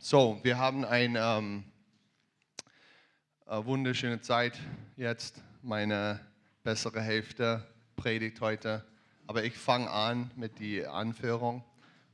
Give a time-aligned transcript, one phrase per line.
[0.00, 1.64] so, wir haben eine ähm,
[3.46, 4.56] wunderschöne Zeit
[4.96, 5.42] jetzt.
[5.60, 6.20] Meine
[6.62, 7.66] bessere Hälfte
[7.96, 8.84] predigt heute.
[9.26, 11.64] Aber ich fange an mit der Anführung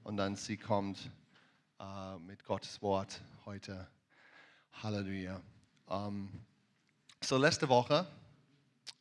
[0.02, 1.10] und dann sie kommt
[1.78, 3.86] äh, mit Gottes Wort heute.
[4.82, 5.42] Halleluja.
[5.90, 6.30] Ähm,
[7.22, 8.06] so, letzte Woche,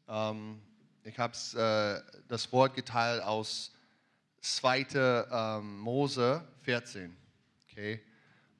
[0.09, 0.61] ähm,
[1.05, 3.71] ich habe äh, das Wort geteilt aus
[4.41, 4.87] 2.
[5.31, 7.15] Ähm, Mose 14.
[7.63, 8.03] Okay.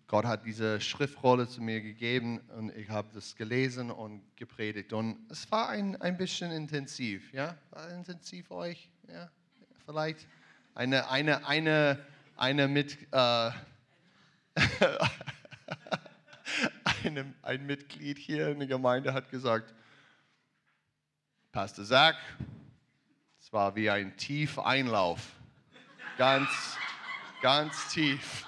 [0.07, 4.93] Gott hat diese Schriftrolle zu mir gegeben und ich habe das gelesen und gepredigt.
[4.93, 7.33] Und es war ein, ein bisschen intensiv.
[7.33, 7.57] Ja?
[7.71, 8.89] War intensiv für euch?
[9.07, 9.29] Ja?
[9.85, 10.27] Vielleicht
[10.75, 11.99] eine, eine, eine,
[12.35, 12.97] eine mit.
[13.11, 13.51] Äh,
[17.03, 19.73] eine, ein Mitglied hier in der Gemeinde hat gesagt,
[21.51, 22.15] Pastor Zach,
[23.39, 25.19] es war wie ein Tiefeinlauf.
[26.17, 26.49] Ganz,
[27.41, 28.45] ganz tief.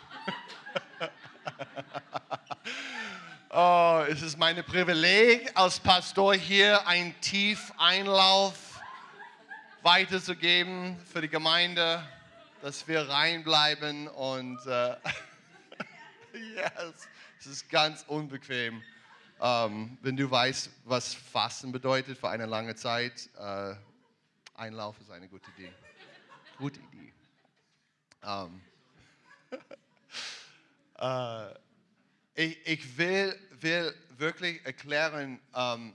[3.55, 8.81] Oh, es ist mein Privileg als Pastor hier einen Tiefeinlauf
[9.81, 12.05] weiterzugeben für die Gemeinde,
[12.61, 14.97] dass wir reinbleiben und äh,
[16.33, 17.07] yes,
[17.39, 18.83] es ist ganz unbequem.
[19.39, 23.73] Ähm, wenn du weißt, was Fasten bedeutet für eine lange Zeit, äh,
[24.55, 25.71] Einlauf ist eine gute Idee.
[26.57, 27.13] Gute Idee.
[28.21, 28.61] Ähm,
[30.97, 31.64] äh,
[32.35, 35.93] ich, ich will, will, wirklich erklären, ähm,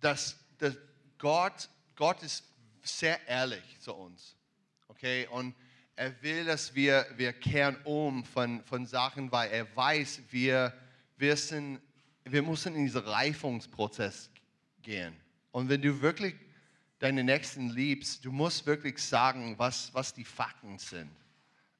[0.00, 0.76] dass, dass
[1.18, 2.44] Gott, Gott ist
[2.82, 4.36] sehr ehrlich zu uns.
[4.88, 5.26] Okay?
[5.30, 5.54] Und
[5.96, 10.72] er will, dass wir, wir kehren um von, von Sachen, weil er weiß, wir,
[11.16, 11.80] wir, sind,
[12.24, 14.30] wir müssen in diesen Reifungsprozess
[14.82, 15.14] gehen.
[15.52, 16.34] Und wenn du wirklich
[16.98, 21.10] deine Nächsten liebst, du musst wirklich sagen, was, was die Fakten sind.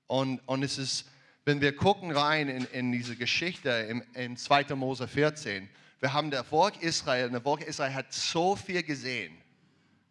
[0.07, 1.07] Und, und es ist
[1.45, 4.75] wenn wir gucken rein in, in diese Geschichte im, in 2.
[4.75, 5.69] Mose 14,
[6.01, 9.37] wir haben der Volk Israel, der Volk Israel hat so viel gesehen.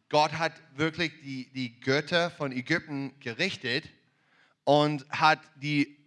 [0.09, 3.89] Gott hat wirklich die, die Götter von Ägypten gerichtet
[4.63, 5.97] und hat die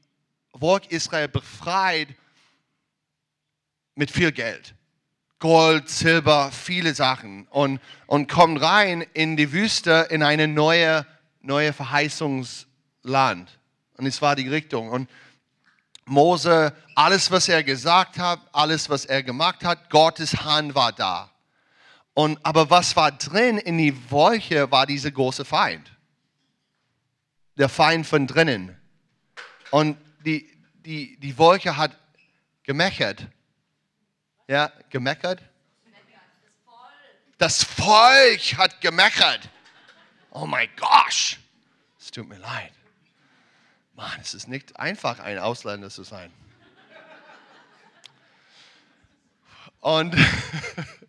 [0.54, 2.08] Volk Israel befreit
[3.94, 4.74] mit viel Geld.
[5.38, 7.46] Gold, Silber, viele Sachen.
[7.48, 11.06] Und, und kommt rein in die Wüste in eine neue,
[11.42, 13.55] neue Verheißungsland.
[13.96, 14.90] Und es war die Richtung.
[14.90, 15.10] Und
[16.04, 21.30] Mose, alles, was er gesagt hat, alles, was er gemacht hat, Gottes Hand war da.
[22.14, 25.90] Und, aber was war drin in die Wolke, war dieser große Feind.
[27.58, 28.80] Der Feind von drinnen.
[29.70, 30.50] Und die,
[30.84, 31.96] die, die Wolke hat
[32.62, 33.26] gemeckert.
[34.48, 35.42] Ja, gemeckert?
[37.38, 39.50] Das Volk hat gemeckert.
[40.30, 41.38] Oh mein Gott,
[41.98, 42.72] es tut mir leid.
[43.96, 46.30] Mann, es ist nicht einfach, ein Ausländer zu sein.
[49.80, 50.14] Und,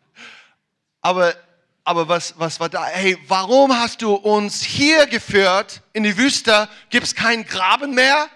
[1.01, 1.35] aber,
[1.83, 2.85] aber was, was war da?
[2.85, 6.69] Hey, warum hast du uns hier geführt in die Wüste?
[6.89, 8.29] Gibt es keinen Graben mehr?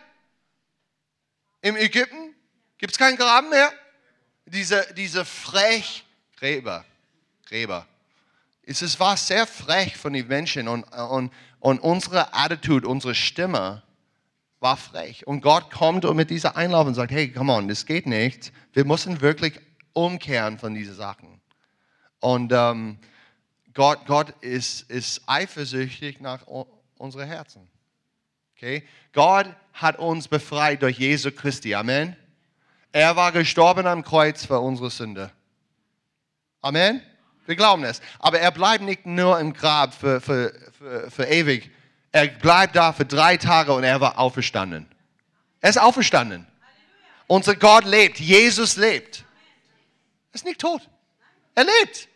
[1.62, 2.36] Im Ägypten?
[2.78, 3.72] Gibt es keinen Graben mehr?
[4.46, 6.04] Diese, diese frech
[6.36, 6.84] Gräber.
[7.46, 7.88] Gräber.
[8.64, 11.32] Es war sehr frech von den Menschen und, und,
[11.62, 13.84] und unsere Attitude, unsere Stimme
[14.62, 15.28] war frech.
[15.28, 18.54] Und Gott kommt mit dieser Einlauf und sagt, hey, come on, das geht nicht.
[18.74, 19.60] Wir müssen wirklich
[19.92, 21.42] umkehren von diesen Sachen.
[22.20, 23.00] Und ähm,
[23.74, 26.46] Gott, Gott ist, ist eifersüchtig nach
[26.98, 27.68] unseren Herzen.
[28.56, 28.88] Okay?
[29.14, 31.74] Gott hat uns befreit durch Jesu Christi.
[31.74, 32.16] Amen.
[32.92, 35.32] Er war gestorben am Kreuz für unsere Sünde.
[36.62, 37.02] Amen.
[37.48, 38.00] Wir glauben es.
[38.20, 41.72] Aber er bleibt nicht nur im Grab für, für, für, für ewig,
[42.12, 44.86] er bleibt da für drei Tage und er war auferstanden.
[45.62, 46.46] Er ist auferstanden.
[47.28, 48.20] Unser Gott lebt.
[48.20, 49.24] Jesus lebt.
[50.32, 50.90] Er ist nicht tot.
[51.56, 52.10] Er lebt.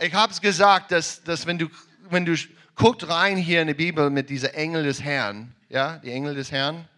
[0.00, 1.68] Ich habe es gesagt, dass, dass wenn, du,
[2.08, 2.34] wenn du
[2.74, 6.50] guckst rein hier in die Bibel mit dieser Engel des Herrn, ja, die Engel des
[6.50, 6.88] Herrn,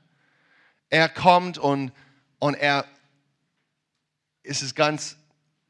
[0.88, 1.92] er kommt und,
[2.38, 2.86] und er,
[4.42, 5.16] es ist ganz,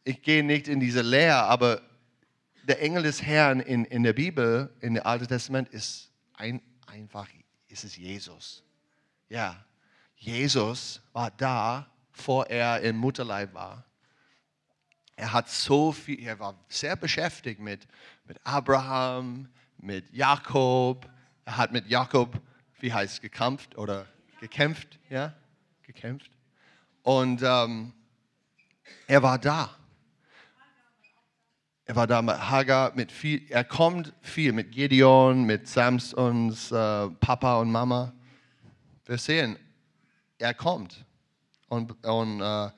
[0.05, 1.81] ich gehe nicht in diese Lehre, aber
[2.65, 7.29] der Engel des Herrn in, in der Bibel, in dem Alten Testament, ist ein, einfach
[7.69, 8.62] ist es Jesus.
[9.29, 9.64] Ja,
[10.17, 13.84] Jesus war da, vor er im Mutterleib war.
[15.17, 17.87] Er hat so viel, er war sehr beschäftigt mit,
[18.25, 19.49] mit Abraham,
[19.79, 21.08] mit Jakob.
[21.44, 22.40] Er hat mit Jakob,
[22.81, 24.06] wie heißt es, gekämpft oder
[24.40, 25.34] gekämpft, ja,
[25.82, 26.31] gekämpft.
[27.02, 27.93] Und ähm,
[29.06, 29.76] er war da.
[31.93, 37.09] Er war da mit Hagar, mit viel, er kommt viel mit Gideon, mit Samsons äh,
[37.21, 38.15] Papa und Mama.
[39.05, 39.59] Wir sehen,
[40.39, 41.05] er kommt.
[41.69, 42.71] und, und, äh,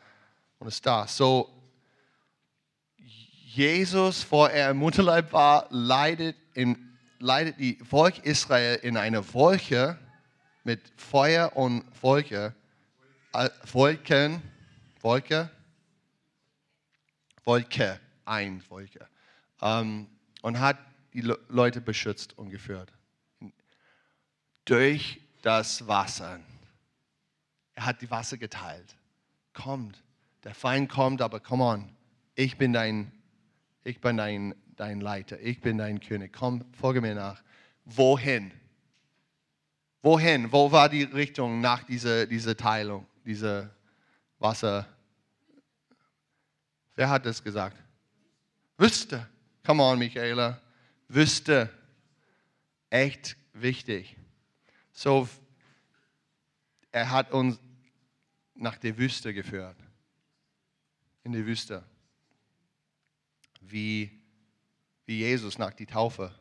[0.59, 1.07] und ist da.
[1.07, 1.49] So,
[2.97, 6.77] Jesus, vor er im Mutterleib war, leidet, in,
[7.21, 9.97] leidet die Volk Israel in einer Wolke
[10.65, 12.53] mit Feuer und Wolke,
[13.33, 14.43] äh, Wolken,
[15.03, 15.51] Wolke,
[17.45, 19.07] Wolke, ein Wolke,
[19.61, 20.09] ähm,
[20.43, 20.79] und hat
[21.13, 22.93] die Le Leute beschützt und geführt.
[24.65, 26.41] Durch das Wasser.
[27.75, 28.97] Er hat die Wasser geteilt.
[29.53, 30.03] Kommt,
[30.43, 31.97] der Feind kommt, aber come on,
[32.35, 33.13] ich bin dein,
[33.85, 36.33] ich bin dein, dein Leiter, ich bin dein König.
[36.33, 37.43] Komm, folge mir nach.
[37.85, 38.53] Wohin?
[40.03, 40.51] Wohin?
[40.51, 43.71] Wo war die Richtung nach dieser, dieser Teilung, dieser
[44.39, 44.87] Wasser?
[46.97, 47.84] Wer hat das gesagt?
[48.77, 49.29] Wüsste.
[49.65, 50.61] Come on, Michaela.
[51.09, 51.71] Wüsste.
[52.91, 54.17] Echt wichtig.
[54.93, 55.29] So,
[56.93, 57.59] er hat uns
[58.55, 59.77] nach der Wüste geführt.
[61.25, 61.83] In die Wüste.
[63.61, 64.23] Wie,
[65.07, 66.35] wie Jesus nach die Taufe.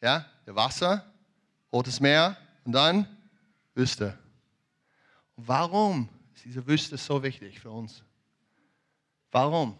[0.00, 1.12] Ja, der Wasser,
[1.72, 3.06] Rotes Meer und dann
[3.74, 4.18] Wüste.
[5.36, 8.02] Warum ist diese Wüste so wichtig für uns?
[9.30, 9.76] Warum?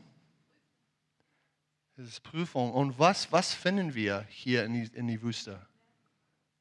[1.97, 2.73] Das ist Prüfung.
[2.73, 5.65] Und was, was finden wir hier in die, in die Wüste?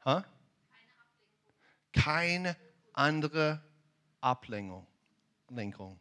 [0.06, 0.26] Ha?
[1.92, 2.56] Keine
[2.94, 3.64] andere
[4.22, 4.86] Ablenkung.
[5.50, 6.00] Lenkung.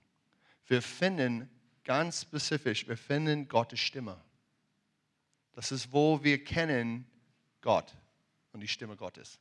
[0.67, 1.51] Wir finden
[1.85, 4.23] ganz spezifisch, wir finden Gottes Stimme.
[5.53, 7.07] Das ist, wo wir kennen
[7.61, 7.95] Gott
[8.53, 9.39] und die Stimme Gottes.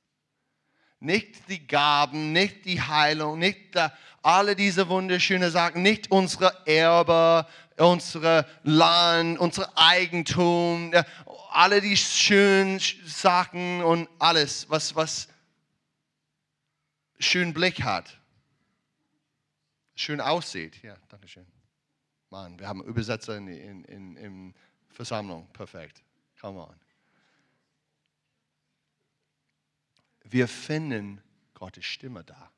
[1.01, 7.47] Nicht die Gaben, nicht die Heilung, nicht da, alle diese wunderschönen Sachen, nicht unsere Erbe,
[7.77, 10.93] unsere Land, unser Eigentum,
[11.49, 15.27] alle die schönen Sachen und alles, was, was
[17.17, 18.19] schönen Blick hat,
[19.95, 20.83] schön aussieht.
[20.83, 21.47] Ja, danke schön.
[22.29, 24.53] Mann, wir haben Übersetzer in, in, in, in
[24.89, 25.47] Versammlung.
[25.51, 26.03] Perfekt.
[26.39, 26.75] Come on.
[30.23, 31.21] Wir finden
[31.53, 32.51] Gottes Stimme da.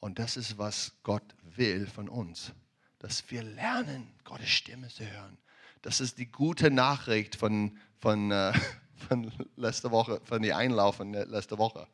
[0.00, 2.52] Und das ist, was Gott will von uns.
[2.98, 5.38] Dass wir lernen, Gottes Stimme zu hören.
[5.82, 8.52] Das ist die gute Nachricht von, von, äh,
[9.08, 11.86] von letzter Woche, von der Einlauf von letzter Woche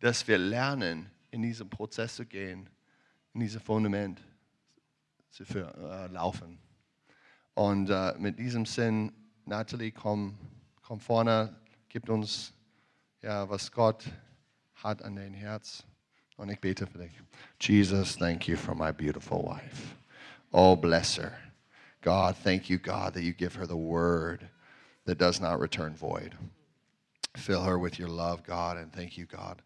[0.00, 2.68] dass wir lernen, in diesem Prozess zu gehen,
[3.34, 4.20] in diesem Fundament
[5.30, 6.58] zu für, äh, laufen.
[7.54, 9.12] Und äh, mit diesem Sinn,
[9.44, 10.38] Natalie, komm,
[10.82, 11.54] komm vorne,
[11.88, 12.52] gib uns,
[13.26, 14.04] ja, was Gott
[14.74, 15.82] hat an dein Herz.
[16.36, 17.12] Und ich bete für dich.
[17.58, 19.96] Jesus, thank you for my beautiful wife.
[20.52, 21.32] Oh, bless her.
[22.02, 24.48] God, thank you, God, that you give her the word
[25.06, 26.36] that does not return void.
[27.36, 29.60] Fill her with your love, God, and thank you, God,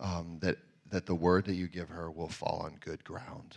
[0.00, 0.56] um, that,
[0.90, 3.56] that the word that you give her will fall on good ground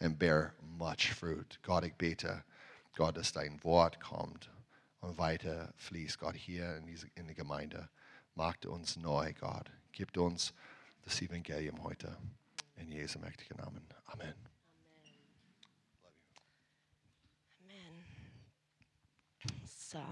[0.00, 1.56] and bear much fruit.
[1.62, 2.42] Gott, ich bete,
[2.96, 4.50] Gott, dass dein Wort kommt
[5.00, 7.88] und weiter fließt, Gott, hier in, diese, in die Gemeinde.
[8.34, 9.70] Macht uns neu, Gott.
[9.92, 10.54] Gibt uns
[11.04, 12.16] das Evangelium heute.
[12.76, 13.86] In Jesu mächtigen Namen.
[14.06, 14.34] Amen.
[17.60, 18.04] Amen.
[19.66, 20.02] So.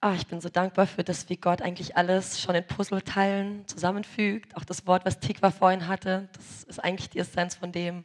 [0.00, 4.56] Ah, ich bin so dankbar für das, wie Gott eigentlich alles schon in Puzzleteilen zusammenfügt.
[4.56, 8.04] Auch das Wort, was Tikva vorhin hatte, das ist eigentlich die Essenz von dem,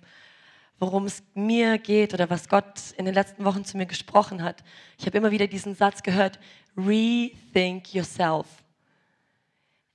[0.79, 4.63] worum es mir geht oder was Gott in den letzten Wochen zu mir gesprochen hat.
[4.97, 6.39] Ich habe immer wieder diesen Satz gehört,
[6.77, 8.47] rethink yourself.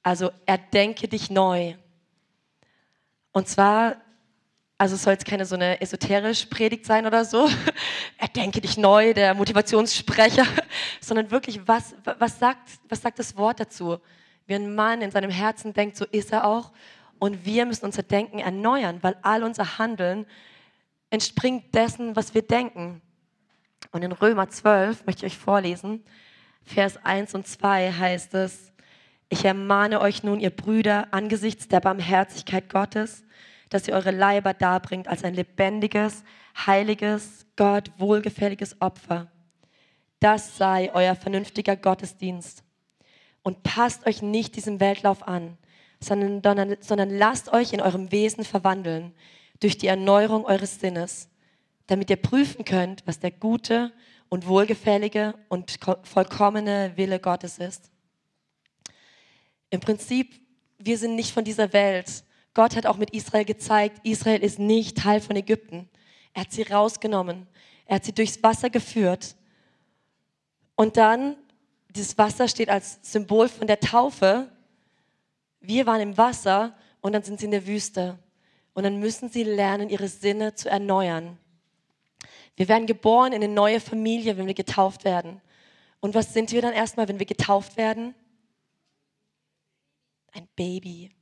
[0.02, 1.74] Also erdenke dich neu.
[3.32, 3.96] Und zwar
[4.80, 7.50] also es soll jetzt keine so eine esoterisch Predigt sein oder so.
[8.16, 10.46] Erdenke dich neu, der Motivationssprecher,
[11.00, 13.98] sondern wirklich, was, was, sagt, was sagt das Wort dazu?
[14.46, 16.70] Wie ein Mann in seinem Herzen denkt, so ist er auch.
[17.18, 20.26] Und wir müssen unser Denken erneuern, weil all unser Handeln
[21.10, 23.02] entspringt dessen, was wir denken.
[23.90, 26.04] Und in Römer 12 möchte ich euch vorlesen,
[26.68, 28.72] Vers 1 und 2 heißt es,
[29.30, 33.24] ich ermahne euch nun, ihr Brüder, angesichts der Barmherzigkeit Gottes,
[33.70, 36.24] dass ihr eure Leiber darbringt als ein lebendiges,
[36.66, 39.32] heiliges, Gott wohlgefälliges Opfer.
[40.20, 42.62] Das sei euer vernünftiger Gottesdienst.
[43.42, 45.56] Und passt euch nicht diesem Weltlauf an,
[46.00, 49.14] sondern, sondern lasst euch in eurem Wesen verwandeln
[49.60, 51.30] durch die Erneuerung eures Sinnes,
[51.86, 53.90] damit ihr prüfen könnt, was der gute
[54.28, 57.90] und wohlgefällige und vollkommene Wille Gottes ist.
[59.70, 60.40] Im Prinzip,
[60.78, 64.98] wir sind nicht von dieser Welt, Gott hat auch mit Israel gezeigt, Israel ist nicht
[64.98, 65.88] Teil von Ägypten.
[66.32, 67.46] Er hat sie rausgenommen.
[67.86, 69.36] Er hat sie durchs Wasser geführt.
[70.74, 71.36] Und dann,
[71.90, 74.50] dieses Wasser steht als Symbol von der Taufe.
[75.60, 78.18] Wir waren im Wasser und dann sind sie in der Wüste.
[78.74, 81.38] Und dann müssen sie lernen, ihre Sinne zu erneuern.
[82.58, 85.40] Wir werden geboren in eine neue Familie, wenn wir getauft werden.
[86.00, 88.16] Und was sind wir dann erstmal, wenn wir getauft werden?
[90.32, 91.12] Ein Baby.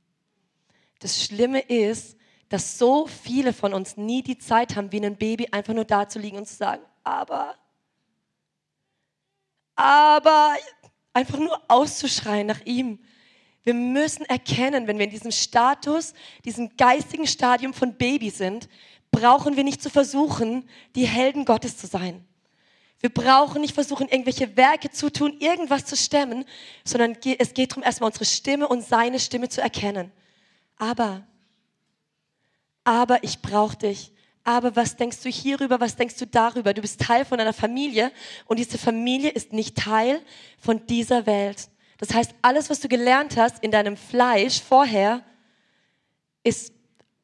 [0.97, 2.17] Das Schlimme ist,
[2.49, 6.09] dass so viele von uns nie die Zeit haben, wie ein Baby einfach nur da
[6.09, 7.55] zu liegen und zu sagen, aber,
[9.75, 10.55] aber,
[11.13, 12.97] einfach nur auszuschreien nach ihm.
[13.61, 16.15] Wir müssen erkennen, wenn wir in diesem Status,
[16.45, 18.67] diesem geistigen Stadium von Baby sind,
[19.19, 22.25] brauchen wir nicht zu versuchen, die Helden Gottes zu sein.
[22.99, 26.45] Wir brauchen nicht versuchen, irgendwelche Werke zu tun, irgendwas zu stemmen,
[26.83, 30.11] sondern es geht darum, erstmal unsere Stimme und seine Stimme zu erkennen.
[30.77, 31.25] Aber,
[32.83, 34.11] aber ich brauche dich.
[34.43, 35.79] Aber was denkst du hierüber?
[35.79, 36.73] Was denkst du darüber?
[36.73, 38.11] Du bist Teil von einer Familie
[38.45, 40.21] und diese Familie ist nicht Teil
[40.57, 41.69] von dieser Welt.
[41.97, 45.23] Das heißt, alles, was du gelernt hast in deinem Fleisch vorher,
[46.43, 46.73] ist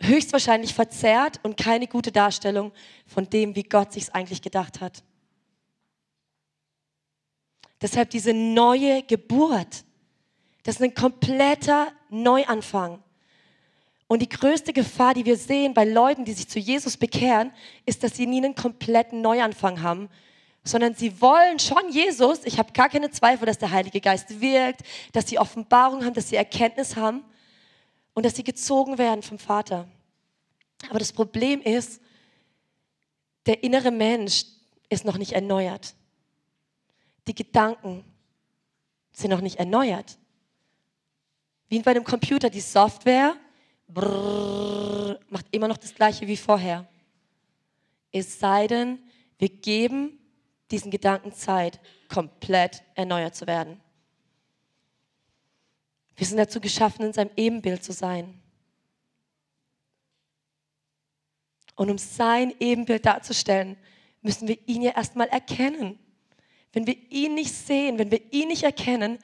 [0.01, 2.71] höchstwahrscheinlich verzerrt und keine gute Darstellung
[3.07, 5.03] von dem, wie Gott sich es eigentlich gedacht hat.
[7.81, 9.83] Deshalb diese neue Geburt,
[10.63, 13.03] das ist ein kompletter Neuanfang.
[14.07, 17.51] Und die größte Gefahr, die wir sehen bei Leuten, die sich zu Jesus bekehren,
[17.85, 20.09] ist, dass sie nie einen kompletten Neuanfang haben,
[20.63, 22.45] sondern sie wollen schon Jesus.
[22.45, 24.81] Ich habe gar keine Zweifel, dass der Heilige Geist wirkt,
[25.11, 27.23] dass sie Offenbarung haben, dass sie Erkenntnis haben
[28.13, 29.87] und dass sie gezogen werden vom Vater.
[30.89, 32.01] Aber das Problem ist,
[33.45, 34.45] der innere Mensch
[34.89, 35.95] ist noch nicht erneuert.
[37.27, 38.03] Die Gedanken
[39.11, 40.17] sind noch nicht erneuert.
[41.69, 43.35] Wie bei einem Computer, die Software
[43.87, 46.87] brrr, macht immer noch das gleiche wie vorher.
[48.11, 48.99] Es sei denn,
[49.39, 50.19] wir geben
[50.69, 51.79] diesen Gedanken Zeit,
[52.09, 53.81] komplett erneuert zu werden.
[56.15, 58.39] Wir sind dazu geschaffen, in seinem Ebenbild zu sein.
[61.75, 63.77] Und um sein Ebenbild darzustellen,
[64.21, 65.99] müssen wir ihn ja erstmal erkennen.
[66.71, 69.19] Wenn wir ihn nicht sehen, wenn wir ihn nicht erkennen,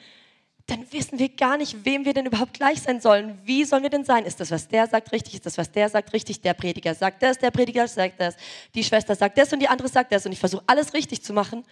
[0.69, 3.39] dann wissen wir gar nicht, wem wir denn überhaupt gleich sein sollen.
[3.43, 4.25] Wie sollen wir denn sein?
[4.25, 5.33] Ist das, was der sagt, richtig?
[5.33, 6.41] Ist das, was der sagt, richtig?
[6.41, 8.35] Der Prediger sagt das, der Prediger sagt das,
[8.75, 11.33] die Schwester sagt das und die andere sagt das und ich versuche alles richtig zu
[11.33, 11.65] machen.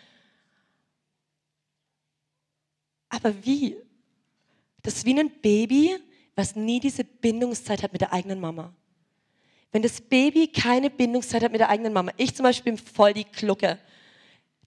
[3.09, 3.77] Aber wie?
[4.87, 5.97] Das ist wie ein Baby,
[6.33, 8.73] was nie diese Bindungszeit hat mit der eigenen Mama.
[9.73, 13.11] Wenn das Baby keine Bindungszeit hat mit der eigenen Mama, ich zum Beispiel bin voll
[13.11, 13.79] die Klucke.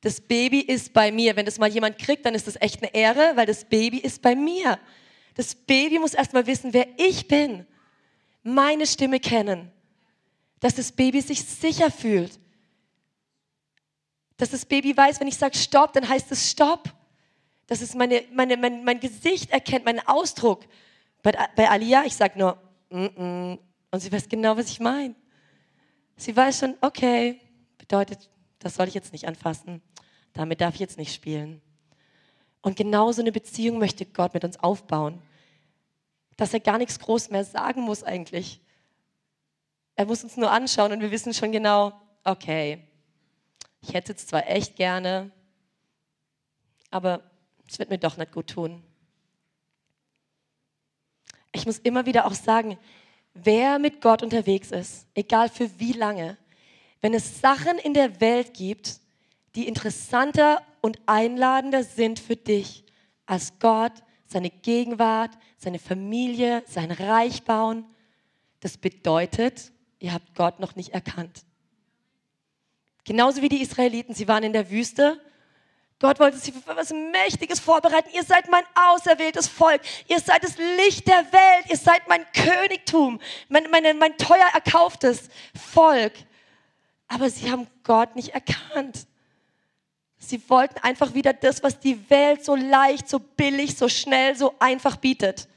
[0.02, 1.36] Das Baby ist bei mir.
[1.36, 4.20] Wenn das mal jemand kriegt, dann ist das echt eine Ehre, weil das Baby ist
[4.20, 4.78] bei mir.
[5.36, 7.66] Das Baby muss erstmal wissen, wer ich bin.
[8.42, 9.72] Meine Stimme kennen.
[10.60, 12.38] Dass das Baby sich sicher fühlt.
[14.36, 16.92] Dass das Baby weiß, wenn ich sage Stopp, dann heißt es Stopp.
[17.70, 20.66] Dass es meine, meine, mein, mein Gesicht erkennt, meinen Ausdruck.
[21.22, 22.58] Bei, bei Alia, ich sage nur,
[22.90, 23.58] mm -mm.
[23.90, 25.14] und sie weiß genau, was ich meine.
[26.16, 27.40] Sie weiß schon, okay,
[27.78, 29.80] bedeutet, das soll ich jetzt nicht anfassen
[30.32, 31.60] damit darf ich jetzt nicht spielen.
[32.62, 35.20] Und genau so eine Beziehung möchte Gott mit uns aufbauen,
[36.36, 38.60] dass er gar nichts groß mehr sagen muss eigentlich.
[39.96, 41.92] Er muss uns nur anschauen und wir wissen schon genau,
[42.24, 42.86] okay,
[43.82, 45.30] ich hätte es zwar echt gerne,
[46.90, 47.29] aber
[47.70, 48.82] es wird mir doch nicht gut tun.
[51.52, 52.76] Ich muss immer wieder auch sagen,
[53.32, 56.36] wer mit Gott unterwegs ist, egal für wie lange,
[57.00, 58.98] wenn es Sachen in der Welt gibt,
[59.54, 62.84] die interessanter und einladender sind für dich
[63.26, 63.92] als Gott,
[64.26, 67.84] seine Gegenwart, seine Familie, sein Reich bauen.
[68.58, 71.44] Das bedeutet, ihr habt Gott noch nicht erkannt.
[73.04, 75.20] Genauso wie die Israeliten, sie waren in der Wüste.
[76.00, 78.08] Gott wollte sie für etwas Mächtiges vorbereiten.
[78.14, 79.82] Ihr seid mein auserwähltes Volk.
[80.08, 81.66] Ihr seid das Licht der Welt.
[81.68, 86.14] Ihr seid mein Königtum, mein, mein, mein teuer erkauftes Volk.
[87.06, 89.06] Aber sie haben Gott nicht erkannt.
[90.16, 94.54] Sie wollten einfach wieder das, was die Welt so leicht, so billig, so schnell, so
[94.58, 95.48] einfach bietet.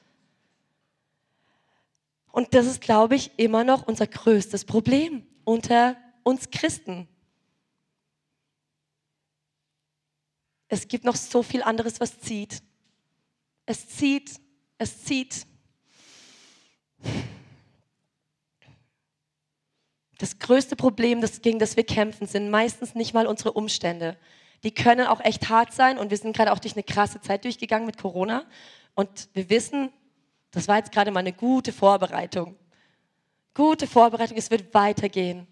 [2.33, 7.07] Und das ist, glaube ich, immer noch unser größtes Problem unter uns Christen.
[10.73, 12.61] Es gibt noch so viel anderes, was zieht.
[13.65, 14.31] Es zieht,
[14.77, 15.45] es zieht.
[20.17, 24.17] Das größte Problem, das, gegen das wir kämpfen, sind meistens nicht mal unsere Umstände
[24.63, 27.43] die können auch echt hart sein und wir sind gerade auch durch eine krasse Zeit
[27.43, 28.45] durchgegangen mit Corona
[28.95, 29.91] und wir wissen,
[30.51, 32.55] das war jetzt gerade mal eine gute Vorbereitung.
[33.53, 35.47] Gute Vorbereitung, es wird weitergehen.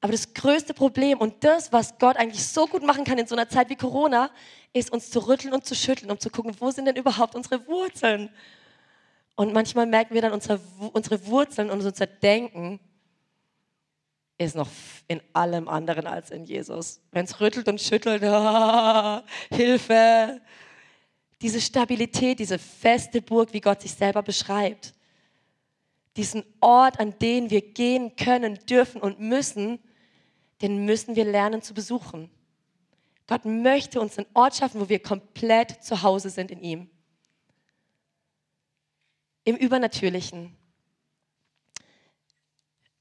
[0.00, 3.34] Aber das größte Problem und das, was Gott eigentlich so gut machen kann in so
[3.34, 4.30] einer Zeit wie Corona,
[4.72, 7.66] ist uns zu rütteln und zu schütteln, um zu gucken, wo sind denn überhaupt unsere
[7.66, 8.30] Wurzeln?
[9.34, 12.80] Und manchmal merken wir dann unsere, Wurzeln und unser Denken
[14.36, 14.68] ist noch
[15.08, 17.00] in allem anderen als in Jesus.
[17.10, 19.20] Wenn es rüttelt und schüttelt, oh,
[19.54, 20.40] Hilfe.
[21.40, 24.92] Diese Stabilität, diese feste Burg, wie Gott sich selber beschreibt.
[26.16, 29.78] Diesen Ort, an den wir gehen können, dürfen und müssen,
[30.62, 32.30] den müssen wir lernen zu besuchen.
[33.26, 36.90] Gott möchte uns einen Ort schaffen, wo wir komplett zu Hause sind in ihm.
[39.44, 40.56] Im Übernatürlichen.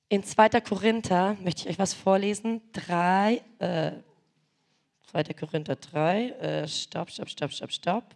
[0.09, 0.61] In 2.
[0.61, 2.61] Korinther möchte ich euch was vorlesen.
[2.73, 3.91] 3, äh,
[5.11, 5.23] 2.
[5.33, 8.15] Korinther 3, äh, stopp, stopp, stopp, stopp, stopp.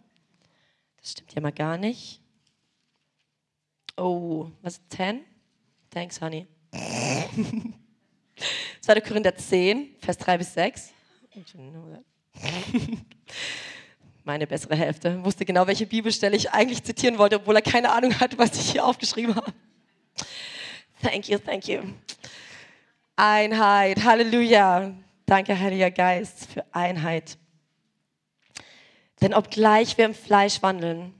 [0.98, 2.22] Das stimmt ja mal gar nicht.
[3.96, 5.24] Oh, was ist 10?
[5.90, 6.46] Thanks, honey.
[8.80, 9.00] 2.
[9.00, 10.92] Korinther 10, Vers 3 bis 6.
[14.24, 18.18] Meine bessere Hälfte wusste genau, welche Bibelstelle ich eigentlich zitieren wollte, obwohl er keine Ahnung
[18.20, 19.52] hat, was ich hier aufgeschrieben habe.
[21.02, 21.80] Thank you, thank you.
[23.16, 24.94] Einheit, Halleluja.
[25.26, 27.36] Danke, Heiliger Geist, für Einheit.
[29.20, 31.14] Denn obgleich wir im Fleisch wandeln,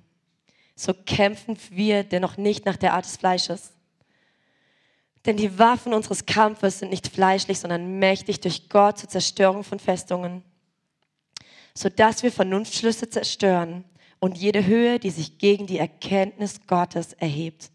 [0.74, 3.72] so kämpfen wir dennoch nicht nach der Art des Fleisches.
[5.26, 9.78] Denn die Waffen unseres Kampfes sind nicht fleischlich, sondern mächtig durch Gott zur Zerstörung von
[9.78, 10.42] Festungen,
[11.74, 13.84] sodass wir Vernunftschlüsse zerstören
[14.18, 17.70] und jede Höhe, die sich gegen die Erkenntnis Gottes erhebt.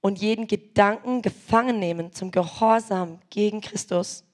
[0.00, 4.24] Und jeden Gedanken gefangen nehmen zum Gehorsam gegen Christus.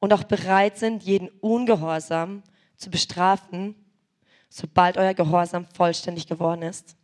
[0.00, 2.42] Und auch bereit sind, jeden Ungehorsam
[2.76, 3.74] zu bestrafen,
[4.50, 6.95] sobald euer Gehorsam vollständig geworden ist.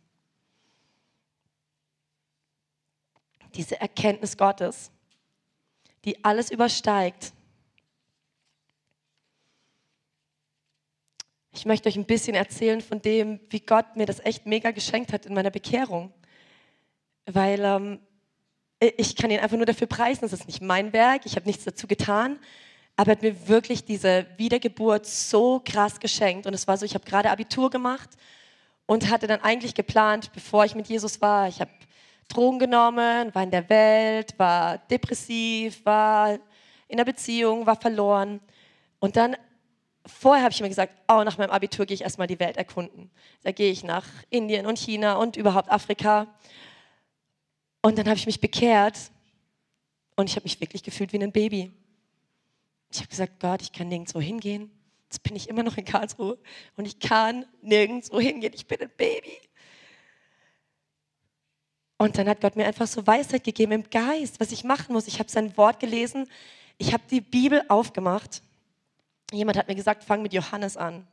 [3.55, 4.91] Diese Erkenntnis Gottes,
[6.05, 7.33] die alles übersteigt.
[11.51, 15.13] Ich möchte euch ein bisschen erzählen von dem, wie Gott mir das echt mega geschenkt
[15.13, 16.11] hat in meiner Bekehrung
[17.25, 17.99] weil ähm,
[18.79, 21.63] ich kann ihn einfach nur dafür preisen, das ist nicht mein Werk, ich habe nichts
[21.63, 22.39] dazu getan,
[22.95, 26.93] aber er hat mir wirklich diese Wiedergeburt so krass geschenkt und es war so, ich
[26.93, 28.09] habe gerade Abitur gemacht
[28.85, 31.71] und hatte dann eigentlich geplant, bevor ich mit Jesus war, ich habe
[32.27, 36.39] Drogen genommen, war in der Welt, war depressiv, war
[36.87, 38.39] in der Beziehung, war verloren
[38.99, 39.35] und dann
[40.05, 43.09] vorher habe ich mir gesagt, oh, nach meinem Abitur gehe ich erstmal die Welt erkunden.
[43.43, 46.27] Da gehe ich nach Indien und China und überhaupt Afrika.
[47.81, 48.97] Und dann habe ich mich bekehrt
[50.15, 51.71] und ich habe mich wirklich gefühlt wie ein Baby.
[52.91, 54.71] Ich habe gesagt, Gott, ich kann nirgendwo hingehen.
[55.05, 56.37] Jetzt bin ich immer noch in Karlsruhe
[56.75, 58.53] und ich kann nirgendwo hingehen.
[58.53, 59.37] Ich bin ein Baby.
[62.03, 65.07] Und dann hat Gott mir einfach so Weisheit gegeben im Geist, was ich machen muss.
[65.07, 66.27] Ich habe sein Wort gelesen.
[66.77, 68.41] Ich habe die Bibel aufgemacht.
[69.31, 71.07] Jemand hat mir gesagt, fang mit Johannes an.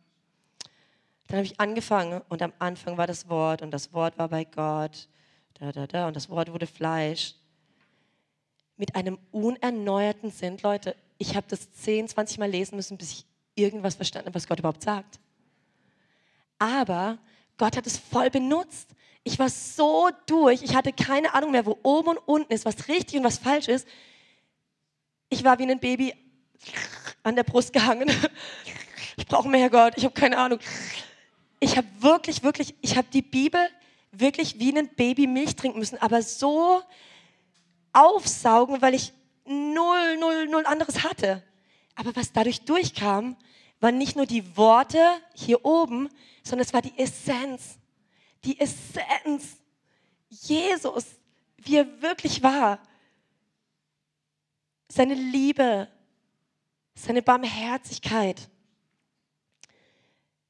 [1.28, 4.44] Dann habe ich angefangen und am Anfang war das Wort und das Wort war bei
[4.44, 5.06] Gott
[5.60, 7.34] da, da, da, und das Wort wurde Fleisch.
[8.76, 13.26] Mit einem unerneuerten Sinn, Leute, ich habe das 10, 20 Mal lesen müssen, bis ich
[13.54, 15.20] irgendwas verstanden habe, was Gott überhaupt sagt.
[16.58, 17.18] Aber
[17.58, 18.88] Gott hat es voll benutzt.
[19.22, 22.88] Ich war so durch, ich hatte keine Ahnung mehr, wo oben und unten ist, was
[22.88, 23.86] richtig und was falsch ist.
[25.28, 26.14] Ich war wie ein Baby
[27.22, 28.10] an der Brust gehangen.
[29.16, 30.60] Ich brauche mehr Gott, ich habe keine Ahnung.
[31.58, 33.60] Ich habe wirklich, wirklich, ich habe die Bibel
[34.12, 36.82] wirklich wie ein Baby Milch trinken müssen, aber so
[37.92, 39.12] aufsaugen, weil ich
[39.44, 41.42] null, null, null anderes hatte.
[41.96, 43.36] Aber was dadurch durchkam,
[43.80, 45.04] waren nicht nur die Worte
[45.34, 46.08] hier oben,
[46.42, 47.78] sondern es war die Essenz.
[48.44, 49.56] Die Essenz.
[50.28, 51.04] Jesus,
[51.58, 52.78] wie er wirklich war.
[54.88, 55.88] Seine Liebe,
[56.94, 58.48] seine Barmherzigkeit.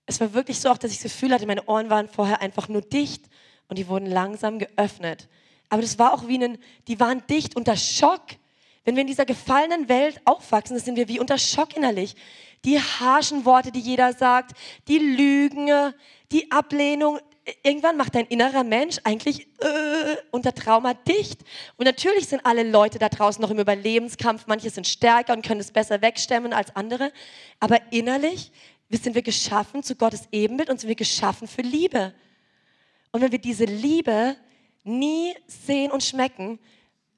[0.06, 2.68] Es war wirklich so auch, dass ich das Gefühl hatte, meine Ohren waren vorher einfach
[2.68, 3.28] nur dicht
[3.68, 5.28] und die wurden langsam geöffnet.
[5.68, 8.22] Aber das war auch wie ein, die waren dicht unter Schock.
[8.84, 12.16] Wenn wir in dieser gefallenen Welt aufwachsen, sind wir wie unter Schock innerlich.
[12.64, 14.56] Die harschen Worte, die jeder sagt,
[14.88, 15.94] die Lügen,
[16.32, 17.20] die Ablehnung.
[17.62, 21.40] Irgendwann macht dein innerer Mensch eigentlich äh, unter Trauma dicht.
[21.76, 24.46] Und natürlich sind alle Leute da draußen noch im Überlebenskampf.
[24.46, 27.12] Manche sind stärker und können es besser wegstemmen als andere.
[27.58, 28.52] Aber innerlich
[28.90, 32.14] sind wir geschaffen zu Gottes Ebenbild und sind wir geschaffen für Liebe.
[33.12, 34.36] Und wenn wir diese Liebe
[34.84, 36.58] nie sehen und schmecken,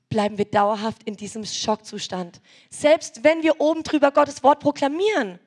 [0.09, 2.41] bleiben wir dauerhaft in diesem Schockzustand.
[2.71, 5.39] Selbst wenn wir oben drüber Gottes Wort proklamieren.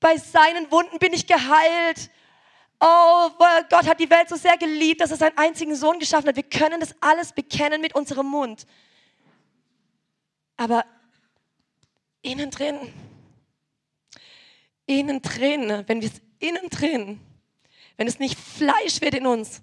[0.00, 2.10] Bei seinen Wunden bin ich geheilt.
[2.86, 3.30] Oh,
[3.70, 6.36] Gott hat die Welt so sehr geliebt, dass er seinen einzigen Sohn geschaffen hat.
[6.36, 8.66] Wir können das alles bekennen mit unserem Mund.
[10.56, 10.84] Aber
[12.20, 12.92] innen drin,
[14.86, 17.20] innen drin, wenn wir es innen drin
[17.96, 19.62] wenn es nicht Fleisch wird in uns,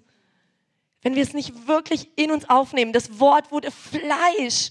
[1.02, 2.92] wenn wir es nicht wirklich in uns aufnehmen.
[2.92, 4.70] Das Wort wurde Fleisch.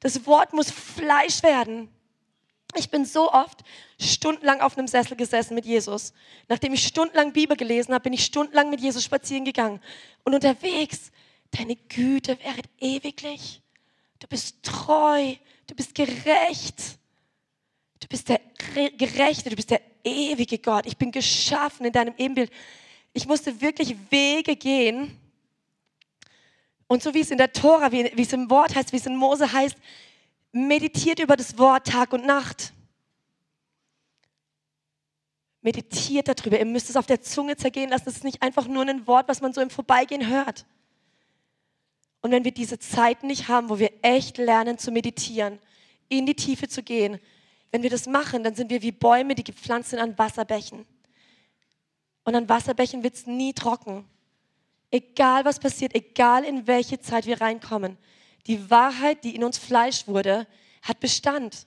[0.00, 1.88] Das Wort muss Fleisch werden.
[2.74, 3.60] Ich bin so oft
[4.00, 6.12] stundenlang auf einem Sessel gesessen mit Jesus.
[6.48, 9.80] Nachdem ich stundenlang Bibel gelesen habe, bin ich stundenlang mit Jesus spazieren gegangen.
[10.24, 11.12] Und unterwegs,
[11.50, 13.60] deine Güte wäret ewiglich.
[14.18, 15.34] Du bist treu,
[15.66, 16.98] du bist gerecht.
[18.00, 18.40] Du bist der
[18.96, 20.86] Gerechte, du bist der ewige Gott.
[20.86, 22.50] Ich bin geschaffen in deinem Ebenbild.
[23.12, 25.18] Ich musste wirklich Wege gehen.
[26.86, 29.06] Und so wie es in der Tora, wie, wie es im Wort heißt, wie es
[29.06, 29.76] in Mose heißt,
[30.52, 32.72] meditiert über das Wort Tag und Nacht.
[35.62, 36.58] Meditiert darüber.
[36.58, 38.04] Ihr müsst es auf der Zunge zergehen lassen.
[38.04, 40.66] Das ist nicht einfach nur ein Wort, was man so im Vorbeigehen hört.
[42.20, 45.58] Und wenn wir diese Zeit nicht haben, wo wir echt lernen zu meditieren,
[46.08, 47.18] in die Tiefe zu gehen,
[47.70, 50.84] wenn wir das machen, dann sind wir wie Bäume, die gepflanzt sind an Wasserbächen.
[52.24, 54.04] Und an Wasserbächen wird es nie trocken.
[54.90, 57.96] Egal was passiert, egal in welche Zeit wir reinkommen,
[58.46, 60.46] die Wahrheit, die in uns Fleisch wurde,
[60.82, 61.66] hat Bestand.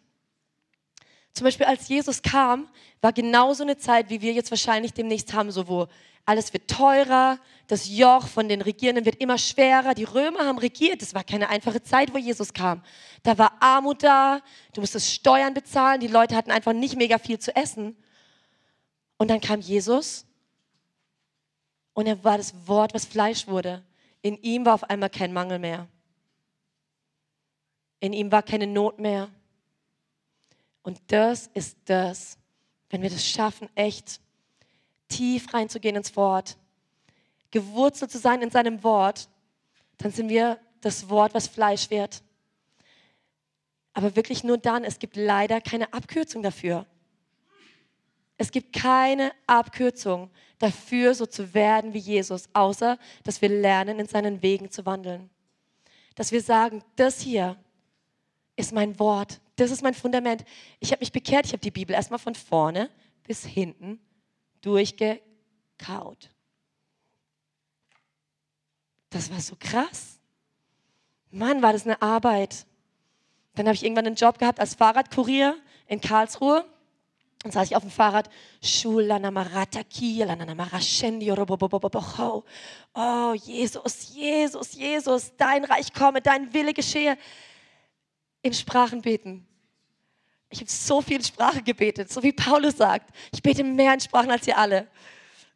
[1.34, 2.70] Zum Beispiel als Jesus kam,
[3.02, 5.88] war genauso eine Zeit, wie wir jetzt wahrscheinlich demnächst haben, so wo
[6.26, 9.94] alles wird teurer, das Joch von den Regierenden wird immer schwerer.
[9.94, 12.82] Die Römer haben regiert, es war keine einfache Zeit, wo Jesus kam.
[13.24, 14.42] Da war Armut da,
[14.74, 17.96] du musstest Steuern bezahlen, die Leute hatten einfach nicht mega viel zu essen.
[19.18, 20.26] Und dann kam Jesus
[21.94, 23.84] und er war das Wort, was Fleisch wurde.
[24.22, 25.88] In ihm war auf einmal kein Mangel mehr.
[28.00, 29.30] In ihm war keine Not mehr.
[30.84, 32.38] Und das ist das,
[32.90, 34.22] wenn wir das schaffen, echt
[35.08, 36.58] tief reinzugehen ins Wort,
[37.52, 39.30] gewurzelt zu sein in seinem Wort,
[39.98, 42.22] dann sind wir das Wort, was Fleisch wird.
[43.94, 46.86] Aber wirklich nur dann, es gibt leider keine Abkürzung dafür.
[48.38, 50.30] Es gibt keine Abkürzung
[50.60, 55.30] dafür, so zu werden wie Jesus, außer dass wir lernen, in seinen Wegen zu wandeln.
[56.16, 57.56] Dass wir sagen, das hier
[58.56, 60.46] ist mein Wort, das ist mein Fundament.
[60.80, 62.90] Ich habe mich bekehrt, ich habe die Bibel erstmal von vorne
[63.24, 64.00] bis hinten
[64.62, 66.30] durchgekaut.
[69.10, 70.20] Das war so krass.
[71.32, 72.66] Mann, war das eine Arbeit.
[73.56, 76.66] Dann habe ich irgendwann einen Job gehabt als Fahrradkurier in Karlsruhe.
[77.40, 78.30] Dann saß ich auf dem Fahrrad.
[82.94, 87.18] Oh, Jesus, Jesus, Jesus, dein Reich komme, dein Wille geschehe.
[88.46, 89.44] In Sprachen beten.
[90.52, 93.10] Ich habe so viel in Sprache gebetet, so wie Paulus sagt.
[93.34, 94.88] Ich bete mehr in Sprachen als ihr alle.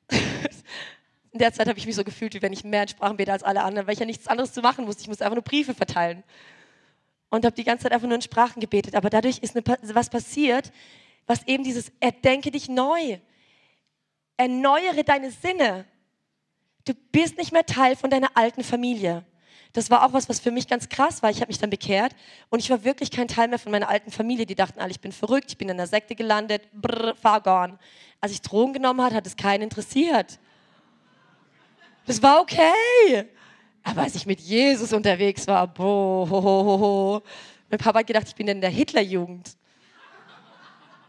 [1.31, 3.31] In der Zeit habe ich mich so gefühlt, wie wenn ich mehr in Sprachen bete
[3.31, 5.03] als alle anderen, weil ich ja nichts anderes zu machen musste.
[5.03, 6.23] Ich musste einfach nur Briefe verteilen.
[7.29, 8.95] Und habe die ganze Zeit einfach nur in Sprachen gebetet.
[8.95, 10.71] Aber dadurch ist eine, was passiert,
[11.27, 13.19] was eben dieses, erdenke dich neu.
[14.37, 15.85] Erneuere deine Sinne.
[16.85, 19.23] Du bist nicht mehr Teil von deiner alten Familie.
[19.73, 21.29] Das war auch was, was für mich ganz krass war.
[21.29, 22.15] Ich habe mich dann bekehrt
[22.49, 24.45] und ich war wirklich kein Teil mehr von meiner alten Familie.
[24.45, 27.77] Die dachten alle, ich bin verrückt, ich bin in einer Sekte gelandet, brr, far gone.
[28.19, 30.39] Als ich Drogen genommen hat, hat es keinen interessiert.
[32.07, 33.27] Das war okay.
[33.83, 37.21] Aber als ich mit Jesus unterwegs war, boah,
[37.69, 39.55] mein Papa hat gedacht, ich bin in der Hitlerjugend.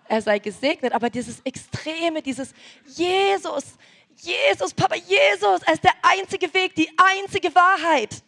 [0.06, 2.52] Er sei gesegnet, aber dieses Extreme, dieses
[2.84, 3.76] Jesus,
[4.16, 8.22] Jesus, Papa, Jesus, er ist der einzige Weg, die einzige Wahrheit.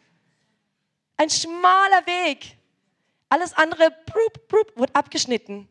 [1.17, 2.57] Ein schmaler Weg.
[3.29, 5.69] Alles andere brup, brup, wird abgeschnitten.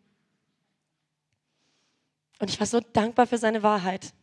[2.40, 4.14] Und ich war so dankbar für seine Wahrheit.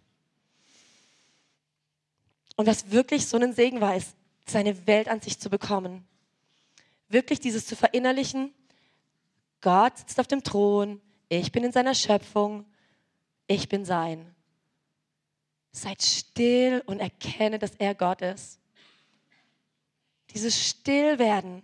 [2.57, 6.05] Und was wirklich so ein Segen war, ist, seine Welt an sich zu bekommen.
[7.09, 8.53] Wirklich dieses zu verinnerlichen.
[9.61, 11.01] Gott sitzt auf dem Thron.
[11.29, 12.67] Ich bin in seiner Schöpfung.
[13.47, 14.35] Ich bin sein.
[15.71, 18.58] Seid still und erkenne, dass er Gott ist.
[20.35, 21.63] Dieses Stillwerden.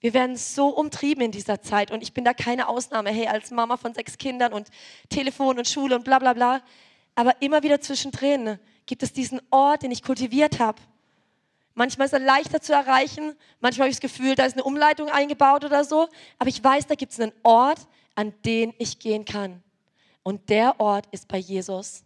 [0.00, 3.10] Wir werden so umtrieben in dieser Zeit und ich bin da keine Ausnahme.
[3.10, 4.68] Hey, als Mama von sechs Kindern und
[5.08, 6.60] Telefon und Schule und bla bla bla.
[7.14, 10.80] Aber immer wieder zwischendrin gibt es diesen Ort, den ich kultiviert habe.
[11.74, 15.08] Manchmal ist er leichter zu erreichen, manchmal habe ich das Gefühl, da ist eine Umleitung
[15.08, 16.08] eingebaut oder so.
[16.38, 19.62] Aber ich weiß, da gibt es einen Ort, an den ich gehen kann.
[20.22, 22.02] Und der Ort ist bei Jesus.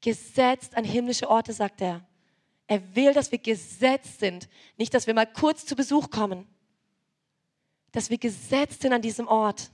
[0.00, 2.02] Gesetzt an himmlische Orte, sagt er.
[2.68, 6.46] Er will, dass wir gesetzt sind, nicht, dass wir mal kurz zu Besuch kommen,
[7.92, 9.70] dass wir gesetzt sind an diesem Ort.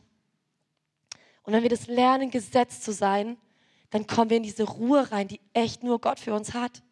[1.42, 3.36] Und wenn wir das lernen, gesetzt zu sein,
[3.90, 6.82] dann kommen wir in diese Ruhe rein, die echt nur Gott für uns hat.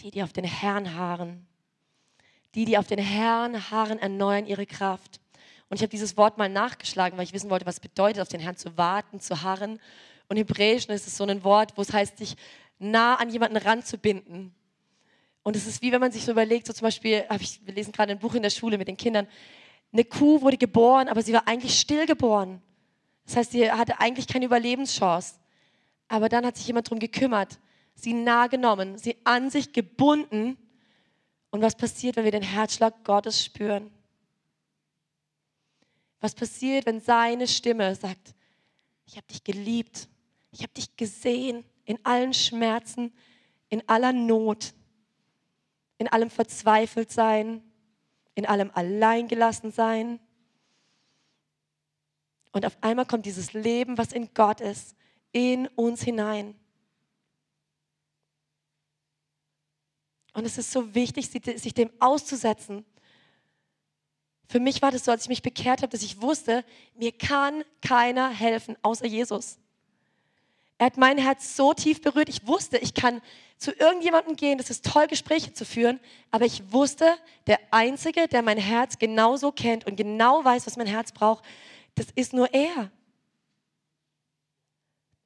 [0.00, 1.46] Die, die auf den Herrn harren.
[2.56, 5.20] Die, die auf den Herrn harren, erneuern ihre Kraft.
[5.68, 8.40] Und ich habe dieses Wort mal nachgeschlagen, weil ich wissen wollte, was bedeutet, auf den
[8.40, 9.78] Herrn zu warten, zu harren.
[10.28, 12.36] Und Hebräischen ist es so ein Wort, wo es heißt, sich
[12.78, 14.54] nah an jemanden ranzubinden.
[15.42, 17.92] Und es ist wie wenn man sich so überlegt, so zum Beispiel, ich, wir lesen
[17.92, 19.26] gerade ein Buch in der Schule mit den Kindern,
[19.92, 22.60] eine Kuh wurde geboren, aber sie war eigentlich stillgeboren.
[23.24, 25.36] Das heißt, sie hatte eigentlich keine Überlebenschance.
[26.08, 27.58] Aber dann hat sich jemand darum gekümmert,
[27.94, 30.56] sie nah genommen, sie an sich gebunden.
[31.50, 33.90] Und was passiert, wenn wir den Herzschlag Gottes spüren?
[36.20, 38.34] Was passiert, wenn seine Stimme sagt,
[39.06, 40.08] ich habe dich geliebt,
[40.50, 43.12] ich habe dich gesehen in allen Schmerzen,
[43.68, 44.74] in aller Not,
[45.98, 47.62] in allem Verzweifeltsein,
[48.34, 50.20] in allem Alleingelassensein.
[52.52, 54.96] Und auf einmal kommt dieses Leben, was in Gott ist,
[55.32, 56.54] in uns hinein.
[60.32, 62.84] Und es ist so wichtig, sich dem auszusetzen.
[64.48, 67.64] Für mich war das so, als ich mich bekehrt habe, dass ich wusste, mir kann
[67.82, 69.58] keiner helfen, außer Jesus.
[70.78, 72.28] Er hat mein Herz so tief berührt.
[72.28, 73.20] Ich wusste, ich kann
[73.58, 75.98] zu irgendjemandem gehen, das ist toll, Gespräche zu führen,
[76.30, 77.16] aber ich wusste,
[77.48, 81.44] der Einzige, der mein Herz genauso kennt und genau weiß, was mein Herz braucht,
[81.96, 82.92] das ist nur er.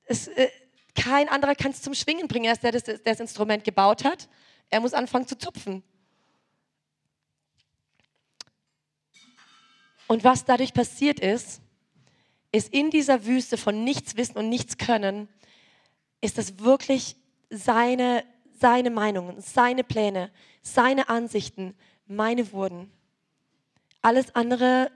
[0.05, 0.49] Es, äh,
[0.95, 2.51] kein anderer kann es zum Schwingen bringen.
[2.51, 4.29] Ist der, der das Instrument gebaut hat.
[4.71, 5.83] Er muss anfangen zu zupfen.
[10.07, 11.61] Und was dadurch passiert ist,
[12.53, 15.29] ist in dieser Wüste von nichts wissen und nichts können,
[16.23, 17.17] ist das wirklich
[17.51, 18.25] seine,
[18.59, 20.31] seine Meinungen, seine Pläne,
[20.63, 21.75] seine Ansichten,
[22.07, 22.91] meine wurden.
[24.01, 24.91] Alles andere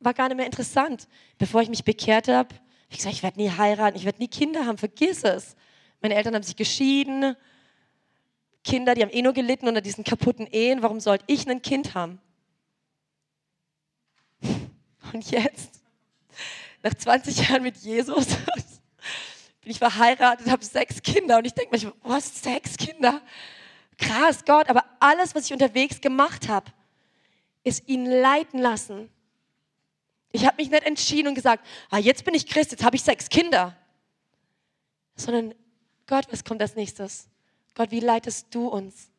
[0.00, 1.08] war gar nicht mehr interessant.
[1.38, 4.28] Bevor ich mich bekehrt habe, habe ich gesagt, ich werde nie heiraten, ich werde nie
[4.28, 5.56] Kinder haben, vergiss es.
[6.02, 7.36] Meine Eltern haben sich geschieden.
[8.64, 10.82] Kinder, die haben eh nur gelitten unter diesen kaputten Ehen.
[10.82, 12.20] Warum sollte ich ein Kind haben?
[15.12, 15.80] Und jetzt,
[16.82, 18.26] nach 20 Jahren mit Jesus,
[19.68, 23.20] bin ich verheiratet, habe sechs Kinder und ich denke manchmal, was, sechs Kinder?
[23.98, 26.72] Krass, Gott, aber alles, was ich unterwegs gemacht habe,
[27.64, 29.10] ist ihn leiten lassen.
[30.32, 33.02] Ich habe mich nicht entschieden und gesagt, ah, jetzt bin ich Christ, jetzt habe ich
[33.02, 33.76] sechs Kinder.
[35.16, 35.54] Sondern
[36.06, 37.28] Gott, was kommt als nächstes?
[37.74, 39.10] Gott, wie leitest du uns?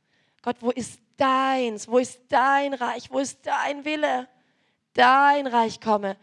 [0.42, 1.88] Gott, wo ist deins?
[1.88, 3.12] Wo ist dein Reich?
[3.12, 4.28] Wo ist dein Wille?
[4.94, 6.18] Dein Reich komme,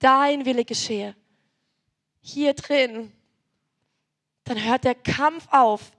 [0.00, 1.14] dein Wille geschehe.
[2.20, 3.12] Hier drin
[4.48, 5.92] dann hört der Kampf auf.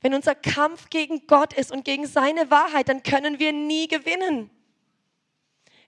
[0.00, 4.50] Wenn unser Kampf gegen Gott ist und gegen seine Wahrheit, dann können wir nie gewinnen.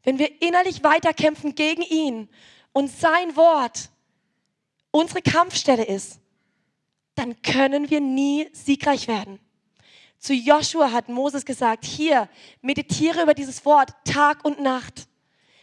[0.03, 2.29] Wenn wir innerlich weiterkämpfen gegen ihn
[2.73, 3.91] und sein Wort
[4.91, 6.21] unsere Kampfstelle ist,
[7.15, 9.39] dann können wir nie siegreich werden.
[10.19, 12.29] Zu Joshua hat Moses gesagt, hier,
[12.61, 15.07] meditiere über dieses Wort Tag und Nacht.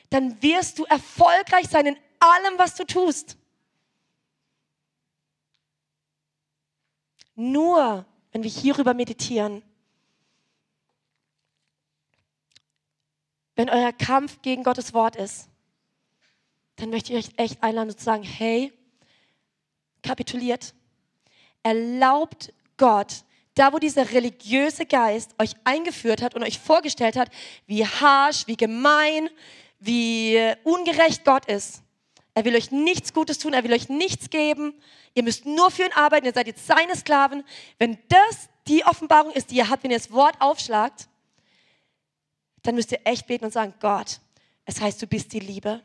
[0.09, 3.37] Dann wirst du erfolgreich sein in allem, was du tust.
[7.37, 9.61] Nur wenn wir hierüber meditieren.
[13.55, 15.47] Wenn euer Kampf gegen Gottes Wort ist,
[16.77, 18.73] dann möchte ich euch echt einladen zu sagen, hey,
[20.01, 20.73] kapituliert,
[21.61, 23.23] erlaubt Gott,
[23.53, 27.29] da wo dieser religiöse Geist euch eingeführt hat und euch vorgestellt hat,
[27.67, 29.29] wie harsh, wie gemein,
[29.79, 31.83] wie ungerecht Gott ist.
[32.37, 34.73] Er will euch nichts Gutes tun, er will euch nichts geben,
[35.17, 37.43] Ihr müsst nur für ihn arbeiten, ihr seid jetzt seine Sklaven.
[37.79, 41.07] Wenn das die Offenbarung ist, die ihr habt, wenn ihr das Wort aufschlagt,
[42.61, 44.19] dann müsst ihr echt beten und sagen, Gott,
[44.65, 45.81] es heißt, du bist die Liebe.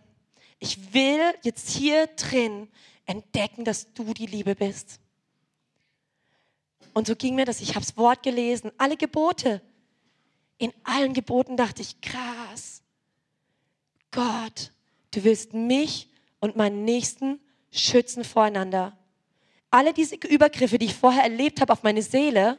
[0.58, 2.68] Ich will jetzt hier drin
[3.06, 5.00] entdecken, dass du die Liebe bist.
[6.92, 9.62] Und so ging mir das, ich habe das Wort gelesen, alle Gebote.
[10.58, 12.82] In allen Geboten dachte ich, krass,
[14.10, 14.72] Gott,
[15.12, 16.11] du willst mich
[16.42, 18.98] und meinen Nächsten schützen voreinander
[19.72, 22.58] alle diese Übergriffe, die ich vorher erlebt habe auf meine Seele,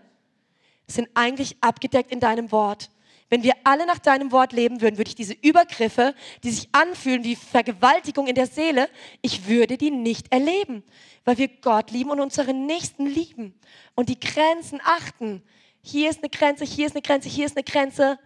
[0.88, 2.90] sind eigentlich abgedeckt in deinem Wort.
[3.30, 7.24] Wenn wir alle nach deinem Wort leben würden, würde ich diese Übergriffe, die sich anfühlen
[7.24, 8.90] wie Vergewaltigung in der Seele,
[9.22, 10.84] ich würde die nicht erleben,
[11.24, 13.54] weil wir Gott lieben und unseren Nächsten lieben
[13.96, 15.44] und die Grenzen achten.
[15.82, 18.20] Hier ist eine Grenze, hier ist eine Grenze, hier ist eine Grenze.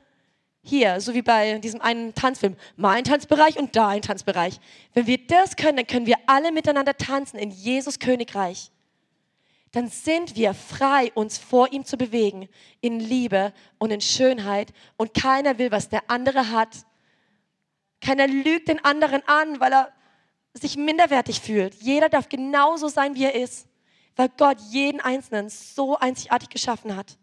[0.68, 4.60] Hier, so wie bei diesem einen Tanzfilm, mein Tanzbereich und dein Tanzbereich.
[4.94, 8.72] Wenn wir das können, dann können wir alle miteinander tanzen in Jesus Königreich
[9.78, 12.48] dann sind wir frei, uns vor ihm zu bewegen,
[12.82, 14.74] in Liebe und in Schönheit.
[14.96, 16.86] Und keiner will, was der andere hat.
[18.02, 19.94] Keiner lügt den anderen an, weil er
[20.54, 21.76] sich minderwertig fühlt.
[21.76, 23.68] Jeder darf genauso sein, wie er ist,
[24.16, 27.18] weil Gott jeden Einzelnen so einzigartig geschaffen hat.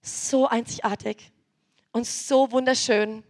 [0.00, 1.32] So einzigartig
[1.92, 3.22] und so wunderschön.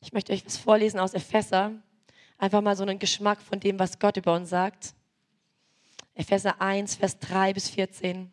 [0.00, 1.72] Ich möchte euch was vorlesen aus Epheser.
[2.38, 4.94] Einfach mal so einen Geschmack von dem, was Gott über uns sagt.
[6.14, 8.32] Epheser 1, Vers 3 bis 14.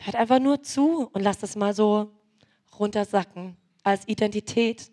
[0.00, 2.12] Hört einfach nur zu und lasst das mal so
[2.78, 4.90] runtersacken als Identität,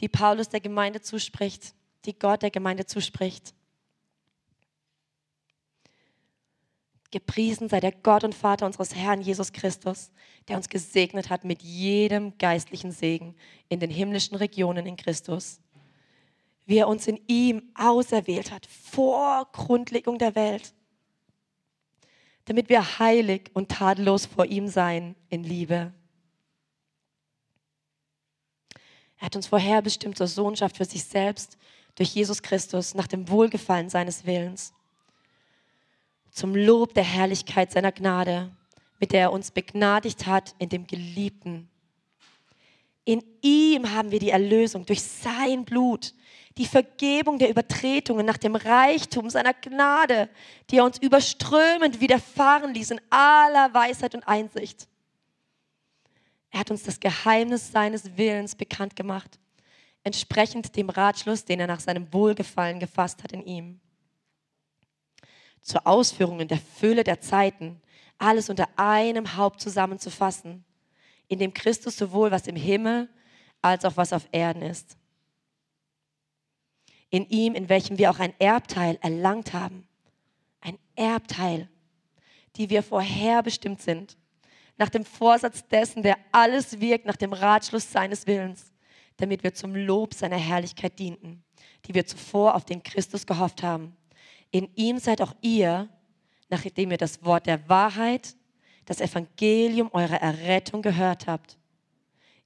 [0.00, 3.54] die Paulus der Gemeinde zuspricht die Gott der Gemeinde zuspricht.
[7.12, 10.10] Gepriesen sei der Gott und Vater unseres Herrn Jesus Christus,
[10.48, 13.36] der uns gesegnet hat mit jedem geistlichen Segen
[13.68, 15.60] in den himmlischen Regionen in Christus.
[16.64, 20.72] Wie er uns in ihm auserwählt hat vor Grundlegung der Welt,
[22.46, 25.92] damit wir heilig und tadellos vor ihm sein in Liebe.
[29.18, 31.58] Er hat uns vorherbestimmt zur Sohnschaft für sich selbst
[31.96, 34.72] durch Jesus Christus nach dem Wohlgefallen seines Willens
[36.32, 38.50] zum Lob der Herrlichkeit seiner Gnade,
[38.98, 41.68] mit der er uns begnadigt hat in dem Geliebten.
[43.04, 46.14] In ihm haben wir die Erlösung durch sein Blut,
[46.56, 50.28] die Vergebung der Übertretungen nach dem Reichtum seiner Gnade,
[50.70, 54.88] die er uns überströmend widerfahren ließ in aller Weisheit und Einsicht.
[56.50, 59.38] Er hat uns das Geheimnis seines Willens bekannt gemacht,
[60.04, 63.80] entsprechend dem Ratschluss, den er nach seinem Wohlgefallen gefasst hat in ihm
[65.62, 67.80] zur Ausführung in der Fülle der Zeiten,
[68.18, 70.64] alles unter einem Haupt zusammenzufassen,
[71.28, 73.08] in dem Christus sowohl was im Himmel
[73.62, 74.96] als auch was auf Erden ist.
[77.10, 79.86] In ihm, in welchem wir auch ein Erbteil erlangt haben.
[80.60, 81.68] Ein Erbteil,
[82.56, 84.16] die wir vorherbestimmt sind,
[84.78, 88.71] nach dem Vorsatz dessen, der alles wirkt, nach dem Ratschluss seines Willens,
[89.16, 91.42] damit wir zum Lob seiner Herrlichkeit dienten,
[91.86, 93.96] die wir zuvor auf den Christus gehofft haben
[94.52, 95.88] in ihm seid auch ihr,
[96.48, 98.36] nachdem ihr das Wort der Wahrheit,
[98.84, 101.56] das Evangelium eurer Errettung gehört habt.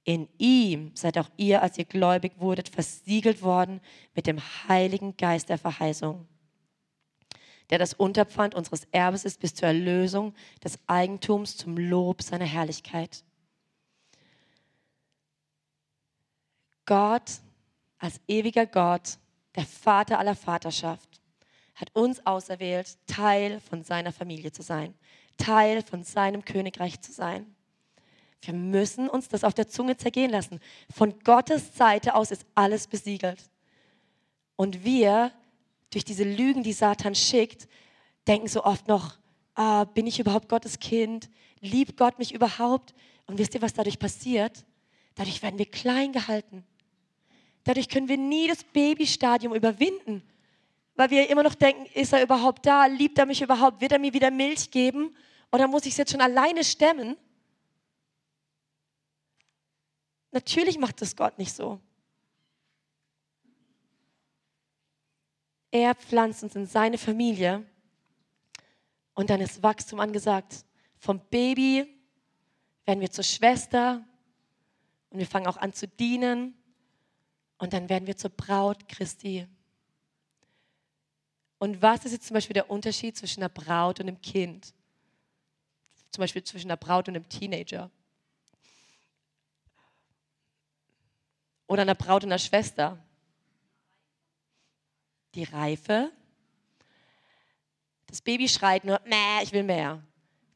[0.05, 3.81] In ihm seid auch ihr, als ihr gläubig wurdet, versiegelt worden
[4.15, 6.25] mit dem Heiligen Geist der Verheißung,
[7.69, 13.25] der das Unterpfand unseres Erbes ist bis zur Erlösung des Eigentums zum Lob seiner Herrlichkeit.
[16.87, 17.41] Gott
[17.99, 19.19] als ewiger Gott,
[19.55, 21.21] der Vater aller Vaterschaft,
[21.75, 24.95] hat uns auserwählt, Teil von seiner Familie zu sein,
[25.37, 27.45] Teil von seinem Königreich zu sein.
[28.41, 30.59] Wir müssen uns das auf der Zunge zergehen lassen.
[30.95, 33.49] Von Gottes Seite aus ist alles besiegelt.
[34.55, 35.31] Und wir,
[35.91, 37.67] durch diese Lügen, die Satan schickt,
[38.27, 39.17] denken so oft noch,
[39.55, 41.29] ah, bin ich überhaupt Gottes Kind?
[41.59, 42.93] Liebt Gott mich überhaupt?
[43.25, 44.65] Und wisst ihr, was dadurch passiert?
[45.15, 46.63] Dadurch werden wir klein gehalten.
[47.67, 50.23] Dadurch können wir nie das Babystadium überwinden
[50.97, 52.87] weil wir immer noch denken, ist er überhaupt da?
[52.87, 53.79] Liebt er mich überhaupt?
[53.81, 55.15] Wird er mir wieder Milch geben?
[55.51, 57.15] Oder muss ich es jetzt schon alleine stemmen?
[60.31, 61.79] Natürlich macht es Gott nicht so.
[65.69, 67.63] Er pflanzt uns in seine Familie
[69.13, 70.65] und dann ist Wachstum angesagt.
[70.97, 71.95] Vom Baby
[72.85, 74.03] werden wir zur Schwester
[75.11, 76.56] und wir fangen auch an zu dienen
[77.57, 79.47] und dann werden wir zur Braut Christi.
[81.59, 84.73] Und was ist jetzt zum Beispiel der Unterschied zwischen einer Braut und einem Kind?
[86.11, 87.89] Zum Beispiel zwischen einer Braut und einem Teenager.
[91.65, 93.03] Oder einer Braut und einer Schwester.
[95.33, 96.11] Die Reife.
[98.05, 100.01] Das Baby schreit nur, Mäh, ich will mehr.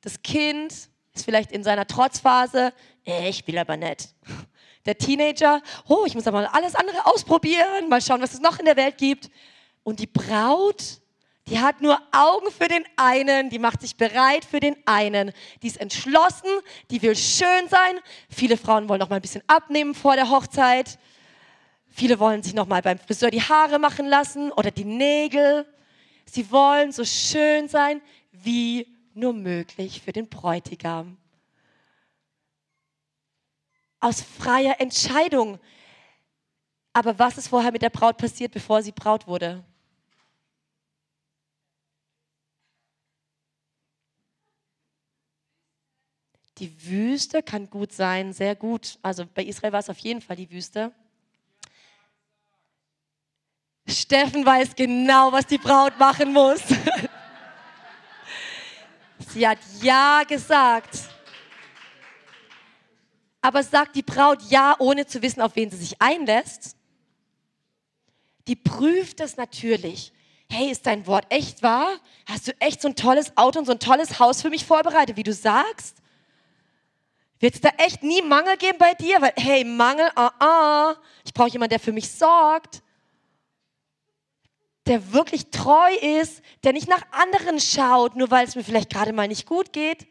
[0.01, 2.73] Das Kind ist vielleicht in seiner Trotzphase,
[3.05, 4.15] äh, ich will aber nicht.
[4.85, 8.59] Der Teenager, oh, ich muss aber mal alles andere ausprobieren, mal schauen, was es noch
[8.59, 9.29] in der Welt gibt.
[9.83, 11.01] Und die Braut,
[11.47, 15.31] die hat nur Augen für den einen, die macht sich bereit für den einen.
[15.61, 16.49] Die ist entschlossen,
[16.89, 17.99] die will schön sein.
[18.29, 20.97] Viele Frauen wollen noch mal ein bisschen abnehmen vor der Hochzeit.
[21.87, 25.65] Viele wollen sich noch mal beim Friseur die Haare machen lassen oder die Nägel.
[26.25, 28.01] Sie wollen so schön sein
[28.31, 31.17] wie nur möglich für den Bräutigam.
[34.01, 35.59] Aus freier Entscheidung.
[36.91, 39.63] Aber was ist vorher mit der Braut passiert, bevor sie Braut wurde?
[46.57, 48.99] Die Wüste kann gut sein, sehr gut.
[49.01, 50.91] Also bei Israel war es auf jeden Fall die Wüste.
[53.87, 56.61] Steffen weiß genau, was die Braut machen muss.
[59.29, 61.10] Sie hat Ja gesagt.
[63.41, 66.75] Aber sagt die Braut Ja, ohne zu wissen, auf wen sie sich einlässt?
[68.47, 70.13] Die prüft das natürlich.
[70.49, 71.89] Hey, ist dein Wort echt wahr?
[72.25, 75.15] Hast du echt so ein tolles Auto und so ein tolles Haus für mich vorbereitet,
[75.15, 75.97] wie du sagst?
[77.39, 79.21] Wird es da echt nie Mangel geben bei dir?
[79.21, 82.83] Weil, hey, Mangel, ah, ah, ich brauche jemanden, der für mich sorgt,
[84.85, 89.13] der wirklich treu ist, der nicht nach anderen schaut, nur weil es mir vielleicht gerade
[89.13, 90.07] mal nicht gut geht.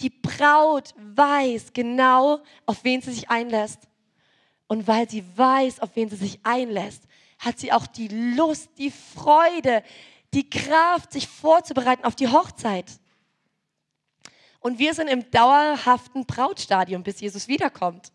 [0.00, 3.88] Die Braut weiß genau, auf wen sie sich einlässt.
[4.68, 7.04] Und weil sie weiß, auf wen sie sich einlässt,
[7.38, 9.82] hat sie auch die Lust, die Freude,
[10.34, 12.86] die Kraft, sich vorzubereiten auf die Hochzeit.
[14.60, 18.12] Und wir sind im dauerhaften Brautstadium, bis Jesus wiederkommt.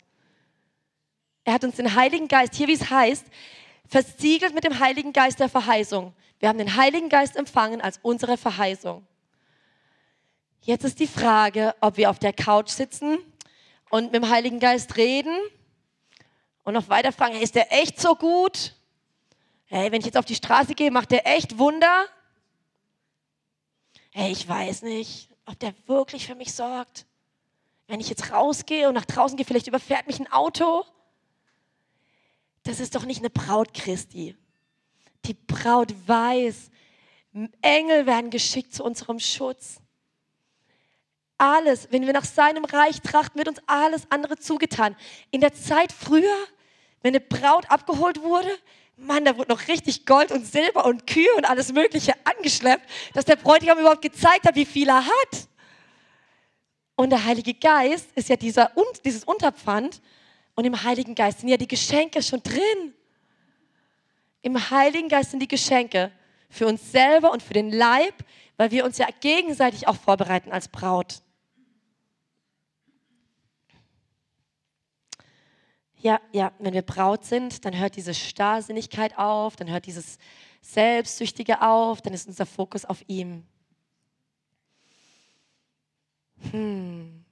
[1.44, 3.26] Er hat uns den Heiligen Geist, hier wie es heißt,
[3.88, 6.14] versiegelt mit dem Heiligen Geist der Verheißung.
[6.40, 9.06] Wir haben den Heiligen Geist empfangen als unsere Verheißung.
[10.66, 13.18] Jetzt ist die Frage, ob wir auf der Couch sitzen
[13.90, 15.38] und mit dem Heiligen Geist reden
[16.64, 18.74] und noch weiter fragen, ist der echt so gut?
[19.66, 22.06] Hey, wenn ich jetzt auf die Straße gehe, macht der echt Wunder?
[24.12, 27.08] Hey, ich weiß nicht, ob der wirklich für mich sorgt.
[27.88, 30.86] Wenn ich jetzt rausgehe und nach draußen gehe, vielleicht überfährt mich ein Auto.
[32.64, 34.38] Das ist doch nicht eine Braut Christi.
[35.26, 36.72] Die Braut weiß,
[37.62, 39.83] Engel werden geschickt zu unserem Schutz
[41.44, 44.96] alles, wenn wir nach seinem Reich trachten, wird uns alles andere zugetan.
[45.30, 46.34] In der Zeit früher,
[47.02, 48.48] wenn eine Braut abgeholt wurde,
[48.96, 53.26] Mann, da wurde noch richtig Gold und Silber und Kühe und alles Mögliche angeschleppt, dass
[53.26, 55.48] der Bräutigam überhaupt gezeigt hat, wie viel er hat.
[56.96, 58.72] Und der Heilige Geist ist ja dieser,
[59.04, 60.02] dieses Unterpfand.
[60.56, 62.94] Und im Heiligen Geist sind ja die Geschenke schon drin.
[64.44, 66.12] Im Heiligen Geist sind die Geschenke
[66.50, 68.14] für uns selber und für den Leib,
[68.56, 71.24] weil wir uns ja gegenseitig auch vorbereiten als Braut.
[76.04, 80.18] Ja, ja, wenn wir Braut sind, dann hört diese Starrsinnigkeit auf, dann hört dieses
[80.62, 83.46] Selbstsüchtige auf, dann ist unser Fokus auf ihm.
[86.52, 87.24] Hm.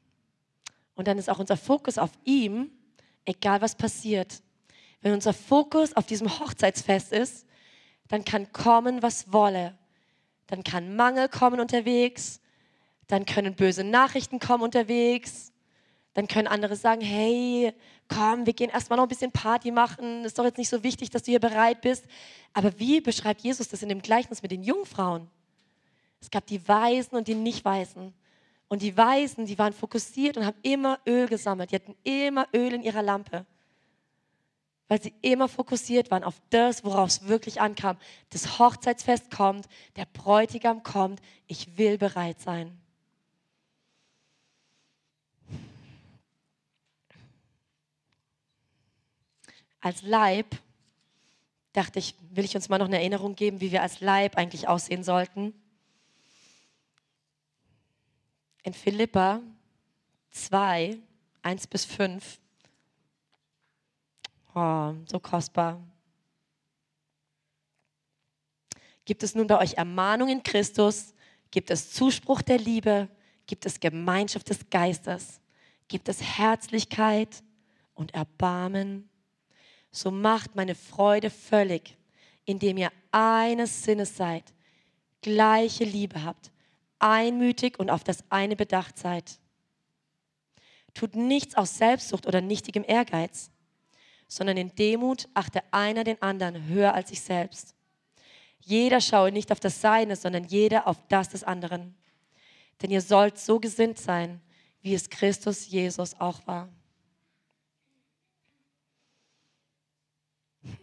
[0.95, 2.71] Und dann ist auch unser Fokus auf ihm,
[3.25, 4.41] egal was passiert.
[5.01, 7.45] Wenn unser Fokus auf diesem Hochzeitsfest ist,
[8.07, 9.77] dann kann kommen, was wolle.
[10.47, 12.39] Dann kann Mangel kommen unterwegs,
[13.07, 15.51] dann können böse Nachrichten kommen unterwegs,
[16.13, 17.73] dann können andere sagen, hey,
[18.13, 21.09] komm, wir gehen erstmal noch ein bisschen Party machen, ist doch jetzt nicht so wichtig,
[21.09, 22.05] dass du hier bereit bist.
[22.53, 25.29] Aber wie beschreibt Jesus das in dem Gleichnis mit den Jungfrauen?
[26.19, 28.13] Es gab die Weisen und die Nicht-Weisen.
[28.67, 31.71] Und die Weisen, die waren fokussiert und haben immer Öl gesammelt.
[31.71, 33.45] Die hatten immer Öl in ihrer Lampe.
[34.87, 37.97] Weil sie immer fokussiert waren auf das, worauf es wirklich ankam.
[38.29, 42.80] Das Hochzeitsfest kommt, der Bräutigam kommt, ich will bereit sein.
[49.81, 50.55] Als Leib,
[51.73, 54.67] dachte ich, will ich uns mal noch eine Erinnerung geben, wie wir als Leib eigentlich
[54.67, 55.53] aussehen sollten.
[58.63, 59.41] In Philippa
[60.31, 60.97] 2,
[61.41, 62.39] 1 bis 5.
[64.53, 65.81] Oh, so kostbar.
[69.05, 71.13] Gibt es nun bei euch Ermahnung in Christus?
[71.49, 73.09] Gibt es Zuspruch der Liebe?
[73.47, 75.41] Gibt es Gemeinschaft des Geistes?
[75.87, 77.43] Gibt es Herzlichkeit
[77.95, 79.09] und Erbarmen?
[79.91, 81.97] So macht meine Freude völlig,
[82.45, 84.43] indem ihr eines Sinnes seid,
[85.21, 86.51] gleiche Liebe habt,
[86.99, 89.39] einmütig und auf das eine bedacht seid.
[90.93, 93.51] Tut nichts aus Selbstsucht oder nichtigem Ehrgeiz,
[94.27, 97.75] sondern in Demut achte einer den anderen höher als sich selbst.
[98.59, 101.95] Jeder schaue nicht auf das Seine, sondern jeder auf das des anderen.
[102.81, 104.41] Denn ihr sollt so gesinnt sein,
[104.81, 106.69] wie es Christus Jesus auch war.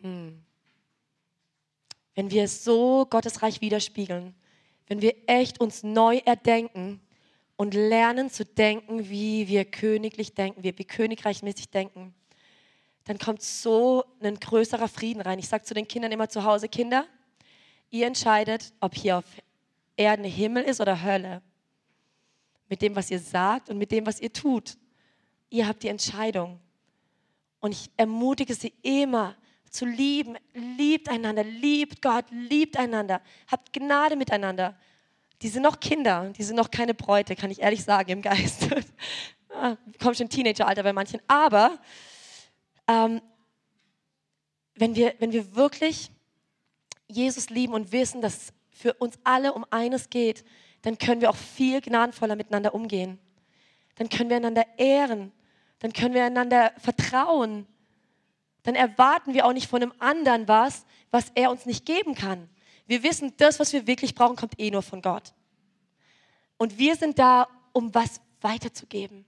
[0.03, 0.43] Hm.
[2.14, 4.35] Wenn wir so Gottes Reich widerspiegeln,
[4.89, 7.01] wenn wir echt uns neu erdenken
[7.57, 12.14] und lernen zu denken, wie wir königlich denken, wie wir königreichmäßig denken,
[13.05, 15.39] dann kommt so ein größerer Frieden rein.
[15.39, 17.07] Ich sage zu den Kindern immer zu Hause, Kinder,
[17.91, 19.24] ihr entscheidet, ob hier auf
[19.97, 21.43] Erden Himmel ist oder Hölle.
[22.68, 24.76] Mit dem, was ihr sagt und mit dem, was ihr tut.
[25.51, 26.61] Ihr habt die Entscheidung.
[27.61, 29.35] Und ich ermutige sie immer,
[29.70, 30.36] zu lieben.
[30.54, 33.20] Liebt einander, liebt Gott, liebt einander.
[33.50, 34.76] Habt Gnade miteinander.
[35.42, 38.68] Die sind noch Kinder, die sind noch keine Bräute, kann ich ehrlich sagen, im Geist.
[39.54, 41.20] ah, kommt schon Teenageralter bei manchen.
[41.28, 41.78] Aber
[42.88, 43.20] ähm,
[44.74, 46.10] wenn, wir, wenn wir wirklich
[47.06, 50.44] Jesus lieben und wissen, dass es für uns alle um eines geht,
[50.82, 53.18] dann können wir auch viel gnadenvoller miteinander umgehen.
[53.96, 55.32] Dann können wir einander ehren.
[55.80, 57.66] Dann können wir einander vertrauen
[58.68, 62.50] dann erwarten wir auch nicht von einem anderen was, was er uns nicht geben kann.
[62.86, 65.32] Wir wissen, das, was wir wirklich brauchen, kommt eh nur von Gott.
[66.58, 69.24] Und wir sind da, um was weiterzugeben.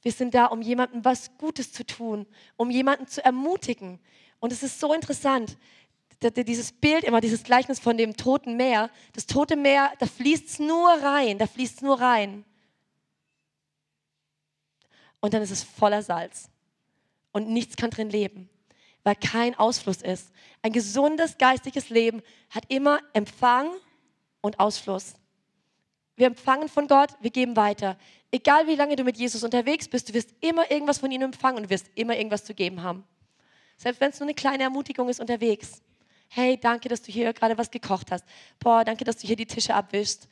[0.00, 2.24] Wir sind da, um jemandem was Gutes zu tun,
[2.56, 4.00] um jemanden zu ermutigen.
[4.40, 5.58] Und es ist so interessant,
[6.22, 8.88] dieses Bild immer, dieses Gleichnis von dem toten Meer.
[9.12, 12.42] Das tote Meer, da fließt es nur rein, da fließt es nur rein.
[15.20, 16.48] Und dann ist es voller Salz.
[17.32, 18.48] Und nichts kann drin leben,
[19.08, 20.30] weil kein Ausfluss ist.
[20.60, 23.70] Ein gesundes geistiges Leben hat immer Empfang
[24.42, 25.14] und Ausfluss.
[26.16, 27.96] Wir empfangen von Gott, wir geben weiter.
[28.30, 31.62] Egal wie lange du mit Jesus unterwegs bist, du wirst immer irgendwas von ihm empfangen
[31.62, 33.02] und wirst immer irgendwas zu geben haben.
[33.78, 35.80] Selbst wenn es nur eine kleine Ermutigung ist unterwegs.
[36.28, 38.26] Hey, danke, dass du hier gerade was gekocht hast.
[38.58, 40.28] Boah, danke, dass du hier die Tische abwischst.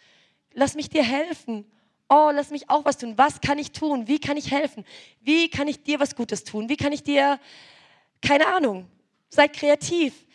[0.53, 1.65] Lass mich dir helfen.
[2.11, 3.17] Oh, lass mich auch was tun.
[3.17, 4.07] Was kann ich tun?
[4.07, 4.85] Wie kann ich helfen?
[5.23, 6.69] Wie kann ich dir was Gutes tun?
[6.69, 7.41] Wie kann ich dir,
[8.23, 8.89] keine Ahnung,
[9.29, 10.27] sei kreativ.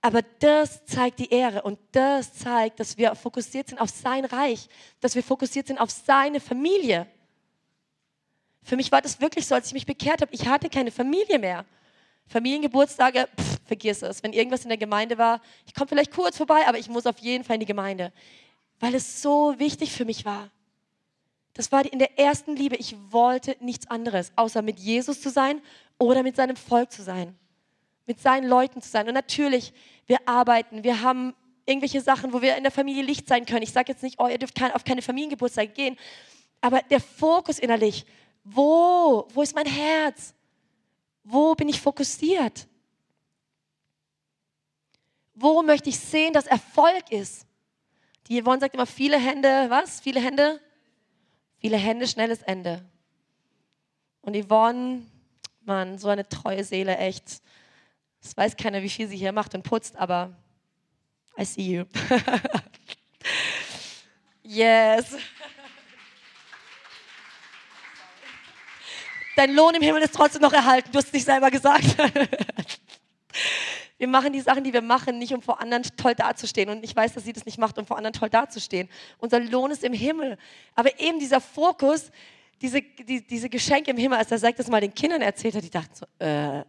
[0.00, 4.68] Aber das zeigt die Ehre und das zeigt, dass wir fokussiert sind auf sein Reich,
[5.00, 7.06] dass wir fokussiert sind auf seine Familie.
[8.62, 11.38] Für mich war das wirklich so, als ich mich bekehrt habe, ich hatte keine Familie
[11.38, 11.64] mehr.
[12.26, 14.22] Familiengeburtstage, pff, vergiss es.
[14.22, 17.18] Wenn irgendwas in der Gemeinde war, ich komme vielleicht kurz vorbei, aber ich muss auf
[17.18, 18.12] jeden Fall in die Gemeinde,
[18.80, 20.50] weil es so wichtig für mich war.
[21.54, 22.76] Das war in der ersten Liebe.
[22.76, 25.62] Ich wollte nichts anderes, außer mit Jesus zu sein
[25.98, 27.36] oder mit seinem Volk zu sein,
[28.06, 29.08] mit seinen Leuten zu sein.
[29.08, 29.72] Und natürlich,
[30.06, 31.34] wir arbeiten, wir haben
[31.66, 33.62] irgendwelche Sachen, wo wir in der Familie Licht sein können.
[33.62, 35.96] Ich sage jetzt nicht, oh, ihr dürft auf keine Familiengeburtstage gehen,
[36.60, 38.04] aber der Fokus innerlich,
[38.44, 40.34] wo, wo ist mein Herz?
[41.22, 42.66] Wo bin ich fokussiert?
[45.34, 47.46] Wo möchte ich sehen, dass Erfolg ist?
[48.28, 50.00] Die Yvonne sagt immer, viele Hände, was?
[50.00, 50.60] Viele Hände?
[51.58, 52.84] Viele Hände, schnelles Ende.
[54.20, 55.06] Und Yvonne,
[55.64, 57.40] Mann, so eine treue Seele, echt.
[58.22, 60.34] Es weiß keiner, wie viel sie hier macht und putzt, aber
[61.38, 61.84] I see you.
[64.42, 65.16] yes.
[69.36, 70.90] Dein Lohn im Himmel ist trotzdem noch erhalten.
[70.92, 71.84] Du hast es nicht selber gesagt.
[73.96, 76.68] Wir machen die Sachen, die wir machen, nicht um vor anderen toll dazustehen.
[76.68, 78.88] Und ich weiß, dass sie das nicht macht, um vor anderen toll dazustehen.
[79.18, 80.36] Unser Lohn ist im Himmel.
[80.74, 82.10] Aber eben dieser Fokus,
[82.60, 85.64] diese, die, diese Geschenke im Himmel, als er sagt, das mal den Kindern erzählt hat,
[85.64, 86.64] die dachten so, äh,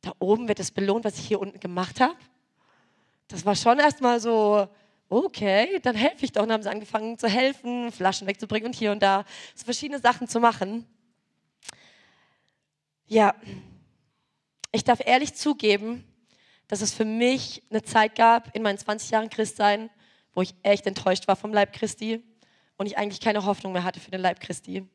[0.00, 2.16] da oben wird das belohnt, was ich hier unten gemacht habe.
[3.26, 4.68] Das war schon erstmal so,
[5.08, 6.42] okay, dann helfe ich doch.
[6.42, 9.24] Und dann haben sie angefangen zu helfen, Flaschen wegzubringen und hier und da
[9.54, 10.86] so verschiedene Sachen zu machen.
[13.06, 13.34] Ja,
[14.70, 16.04] ich darf ehrlich zugeben,
[16.68, 19.90] dass es für mich eine Zeit gab in meinen 20 Jahren Christsein,
[20.34, 22.22] wo ich echt enttäuscht war vom Leib Christi
[22.78, 24.86] und ich eigentlich keine Hoffnung mehr hatte für den Leib Christi.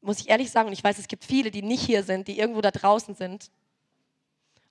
[0.00, 2.38] Muss ich ehrlich sagen, und ich weiß, es gibt viele, die nicht hier sind, die
[2.38, 3.52] irgendwo da draußen sind.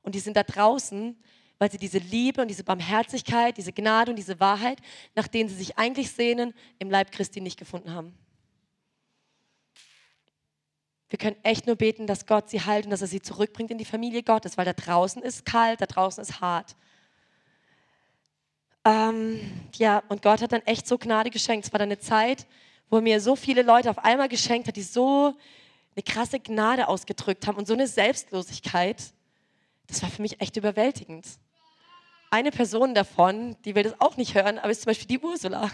[0.01, 1.15] Und die sind da draußen,
[1.59, 4.79] weil sie diese Liebe und diese Barmherzigkeit, diese Gnade und diese Wahrheit,
[5.15, 8.17] nach denen sie sich eigentlich sehnen, im Leib Christi nicht gefunden haben.
[11.09, 13.77] Wir können echt nur beten, dass Gott sie heilt und dass er sie zurückbringt in
[13.77, 16.75] die Familie Gottes, weil da draußen ist kalt, da draußen ist hart.
[18.83, 19.39] Ähm,
[19.75, 21.65] ja, und Gott hat dann echt so Gnade geschenkt.
[21.65, 22.47] Es war dann eine Zeit,
[22.89, 25.35] wo er mir so viele Leute auf einmal geschenkt hat, die so
[25.95, 29.01] eine krasse Gnade ausgedrückt haben und so eine Selbstlosigkeit.
[29.87, 31.27] Das war für mich echt überwältigend.
[32.29, 35.69] Eine Person davon, die will das auch nicht hören, aber ist zum Beispiel die Ursula.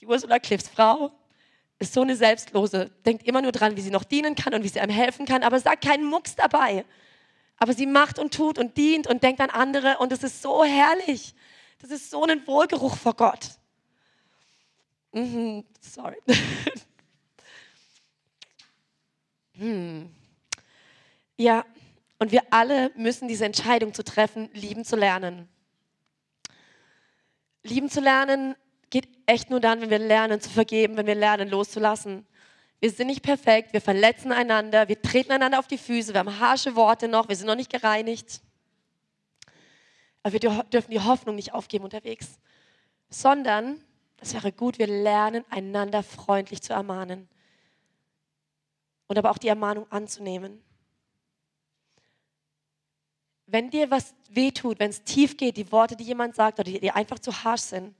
[0.00, 1.12] Die Ursula Cliffs Frau,
[1.78, 4.68] ist so eine Selbstlose, denkt immer nur dran, wie sie noch dienen kann und wie
[4.68, 6.84] sie einem helfen kann, aber sagt keinen Mucks dabei.
[7.58, 10.64] Aber sie macht und tut und dient und denkt an andere und es ist so
[10.64, 11.34] herrlich.
[11.80, 13.50] Das ist so ein Wohlgeruch vor Gott.
[15.12, 16.16] Mhm, sorry.
[19.54, 20.14] hm.
[21.36, 21.64] Ja,
[22.18, 25.48] und wir alle müssen diese Entscheidung zu treffen, lieben zu lernen.
[27.62, 28.56] Lieben zu lernen
[28.90, 32.26] geht echt nur dann, wenn wir lernen zu vergeben, wenn wir lernen loszulassen.
[32.80, 36.38] Wir sind nicht perfekt, wir verletzen einander, wir treten einander auf die Füße, wir haben
[36.38, 38.40] harsche Worte noch, wir sind noch nicht gereinigt.
[40.22, 42.38] Aber wir dürfen die Hoffnung nicht aufgeben unterwegs,
[43.08, 43.82] sondern,
[44.18, 47.28] das wäre gut, wir lernen einander freundlich zu ermahnen
[49.08, 50.62] und aber auch die Ermahnung anzunehmen.
[53.46, 56.78] Wenn dir was wehtut, wenn es tief geht, die Worte, die jemand sagt oder die,
[56.78, 57.94] die einfach zu harsch sind,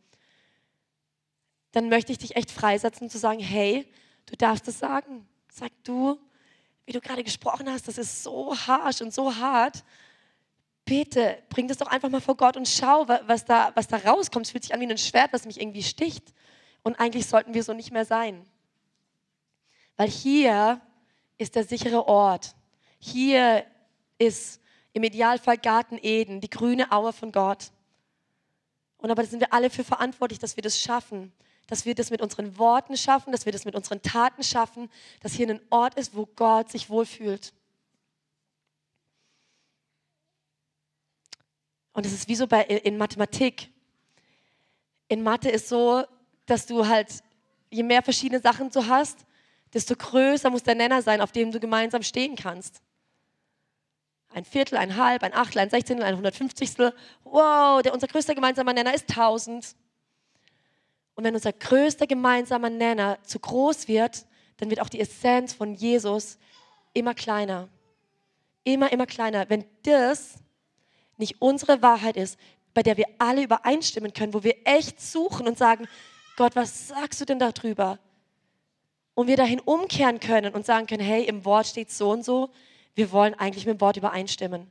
[1.73, 3.91] dann möchte ich dich echt freisetzen, zu sagen, hey,
[4.31, 5.27] du darfst es sagen.
[5.51, 6.19] Sag du,
[6.87, 9.85] wie du gerade gesprochen hast, das ist so harsch und so hart.
[10.85, 14.47] Bitte, bring das doch einfach mal vor Gott und schau, was da, was da rauskommt.
[14.47, 16.33] Es fühlt sich an wie ein Schwert, was mich irgendwie sticht.
[16.83, 18.47] Und eigentlich sollten wir so nicht mehr sein.
[19.97, 20.81] Weil hier
[21.37, 22.55] ist der sichere Ort.
[22.99, 23.67] Hier
[24.19, 24.61] ist
[24.93, 27.71] im Idealfall Garten Eden, die grüne Aue von Gott.
[28.97, 31.33] Und aber sind wir alle für verantwortlich, dass wir das schaffen,
[31.69, 34.91] dass wir das mit unseren Worten schaffen, dass wir das mit unseren Taten schaffen,
[35.21, 37.53] dass hier ein Ort ist, wo Gott sich wohlfühlt.
[41.93, 43.71] Und es ist wie so bei, in Mathematik.
[45.09, 46.05] In Mathe ist so,
[46.47, 47.23] dass du halt,
[47.71, 49.27] je mehr verschiedene Sachen du hast,
[49.75, 52.81] desto größer muss der Nenner sein, auf dem du gemeinsam stehen kannst.
[54.31, 56.95] Ein Viertel, ein Halb, ein Achtel, ein Sechzehntel, ein Hundertfünfzigstel.
[57.25, 59.75] Wow, der, unser größter gemeinsamer Nenner ist 1000.
[61.19, 64.25] Und wenn unser größter gemeinsamer Nenner zu groß wird,
[64.59, 66.39] dann wird auch die Essenz von Jesus
[66.93, 67.69] immer kleiner.
[68.63, 69.51] Immer, immer kleiner.
[69.51, 70.35] Wenn das
[71.17, 72.39] nicht unsere Wahrheit ist,
[72.73, 75.89] bei der wir alle übereinstimmen können, wo wir echt suchen und sagen,
[76.37, 77.99] Gott, was sagst du denn darüber?
[79.15, 82.51] Und wir dahin umkehren können und sagen können, hey, im Wort steht so und so,
[82.95, 84.71] wir wollen eigentlich mit dem Wort übereinstimmen.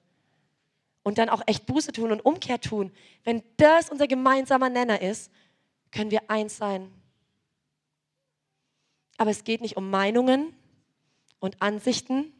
[1.03, 2.93] Und dann auch echt Buße tun und Umkehr tun.
[3.25, 5.29] Wenn das unser gemeinsamer Nenner ist,
[5.91, 6.91] können wir eins sein.
[9.17, 10.55] Aber es geht nicht um Meinungen
[11.39, 12.31] und Ansichten.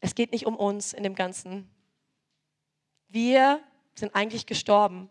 [0.00, 1.68] Es geht nicht um uns in dem Ganzen.
[3.08, 3.60] Wir
[3.94, 5.08] sind eigentlich gestorben.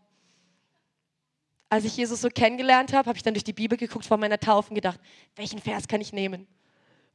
[1.69, 4.39] Als ich Jesus so kennengelernt habe, habe ich dann durch die Bibel geguckt vor meiner
[4.39, 4.99] Taufe und gedacht,
[5.35, 6.47] welchen Vers kann ich nehmen?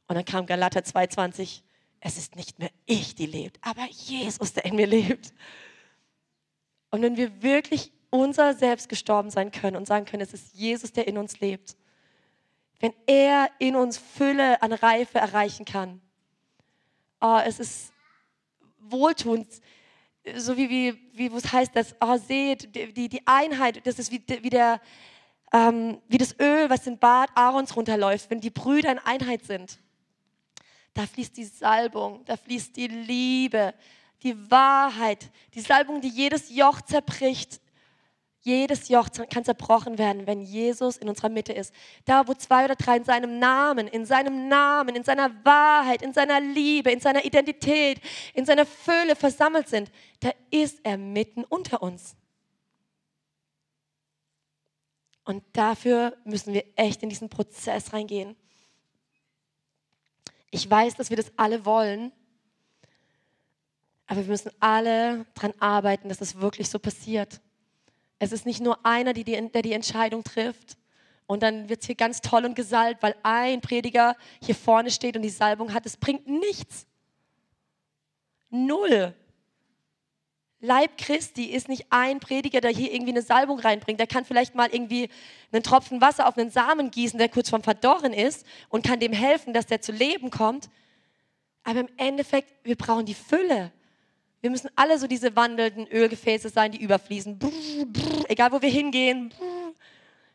[0.07, 1.61] Und dann kam Galater 2,20.
[2.01, 5.33] Es ist nicht mehr ich, die lebt, aber Jesus, der in mir lebt.
[6.91, 10.93] Und wenn wir wirklich unser Selbst gestorben sein können und sagen können, es ist Jesus,
[10.93, 11.75] der in uns lebt,
[12.79, 15.99] wenn er in uns Fülle an Reife erreichen kann,
[17.19, 17.91] oh, es ist
[18.79, 19.47] wohltuend,
[20.35, 24.23] so wie, wie, wie es heißt, dass, oh, seht, die, die Einheit, das ist wie,
[24.27, 24.79] wie, der,
[25.51, 29.79] ähm, wie das Öl, was den Bart Aarons runterläuft, wenn die Brüder in Einheit sind.
[30.93, 33.73] Da fließt die Salbung, da fließt die Liebe,
[34.21, 37.59] die Wahrheit, die Salbung, die jedes Joch zerbricht,
[38.45, 41.73] jedes Joch kann zerbrochen werden, wenn Jesus in unserer Mitte ist.
[42.03, 46.13] Da, wo zwei oder drei in seinem Namen, in seinem Namen, in seiner Wahrheit, in
[46.13, 48.01] seiner Liebe, in seiner Identität,
[48.33, 49.89] in seiner Fülle versammelt sind,
[50.19, 52.17] da ist er mitten unter uns.
[55.23, 58.35] Und dafür müssen wir echt in diesen Prozess reingehen.
[60.51, 62.11] Ich weiß, dass wir das alle wollen,
[64.05, 67.39] aber wir müssen alle daran arbeiten, dass das wirklich so passiert.
[68.19, 70.77] Es ist nicht nur einer, die die, der die Entscheidung trifft.
[71.25, 75.15] Und dann wird es hier ganz toll und gesalbt, weil ein Prediger hier vorne steht
[75.15, 75.85] und die Salbung hat.
[75.85, 76.85] Es bringt nichts.
[78.49, 79.13] Null.
[80.59, 83.99] Leib Christi ist nicht ein Prediger, der hier irgendwie eine Salbung reinbringt.
[83.99, 85.09] Der kann vielleicht mal irgendwie
[85.51, 89.11] einen Tropfen Wasser auf einen Samen gießen, der kurz vorm Verdorren ist und kann dem
[89.11, 90.69] helfen, dass der zu Leben kommt.
[91.63, 93.73] Aber im Endeffekt, wir brauchen die Fülle.
[94.43, 97.39] Wir müssen alle so diese wandelnden Ölgefäße sein, die überfließen.
[97.39, 97.49] Brr,
[97.85, 99.73] brr, egal wo wir hingehen, brr,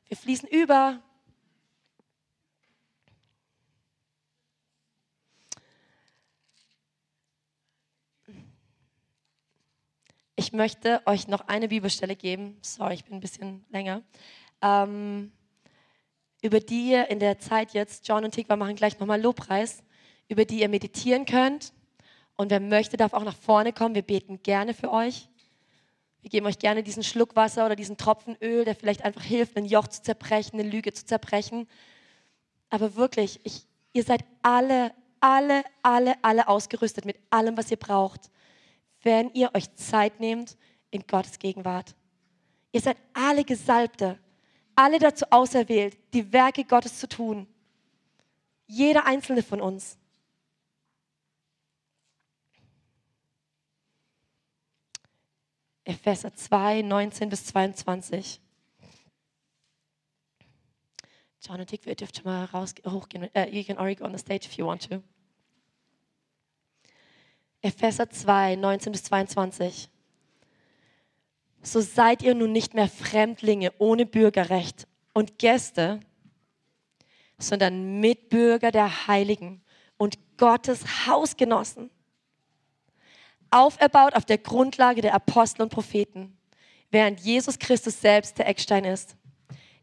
[0.06, 1.02] wir fließen über.
[10.36, 12.56] Ich möchte euch noch eine Bibelstelle geben.
[12.62, 14.02] Sorry, ich bin ein bisschen länger.
[14.62, 15.32] Ähm,
[16.40, 19.82] über die ihr in der Zeit jetzt, John und Tigwa machen gleich nochmal Lobpreis,
[20.28, 21.74] über die ihr meditieren könnt
[22.39, 23.97] und wer möchte, darf auch nach vorne kommen.
[23.97, 25.28] Wir beten gerne für euch.
[26.22, 29.57] Wir geben euch gerne diesen Schluck Wasser oder diesen Tropfen Öl, der vielleicht einfach hilft,
[29.57, 31.68] ein Joch zu zerbrechen, eine Lüge zu zerbrechen.
[32.70, 38.30] Aber wirklich, ich, ihr seid alle, alle, alle, alle ausgerüstet mit allem, was ihr braucht,
[39.03, 40.57] wenn ihr euch Zeit nehmt
[40.93, 41.97] in Gottes Gegenwart.
[42.70, 44.16] Ihr seid alle Gesalbte,
[44.76, 47.49] alle dazu auserwählt, die Werke Gottes zu tun.
[48.68, 49.97] Jeder einzelne von uns.
[55.89, 58.43] Epheser 2, 19 bis 22.
[61.41, 63.30] John und Dick, ihr dürft schon mal raus, hochgehen.
[63.34, 65.03] Uh, you can already go on the stage if you want to.
[67.62, 69.89] Epheser 2, 19 bis 22.
[71.62, 76.01] So seid ihr nun nicht mehr Fremdlinge ohne Bürgerrecht und Gäste,
[77.39, 79.62] sondern Mitbürger der Heiligen
[79.97, 81.91] und Gottes Hausgenossen
[83.51, 86.36] auferbaut auf der Grundlage der Apostel und Propheten,
[86.90, 89.16] während Jesus Christus selbst der Eckstein ist,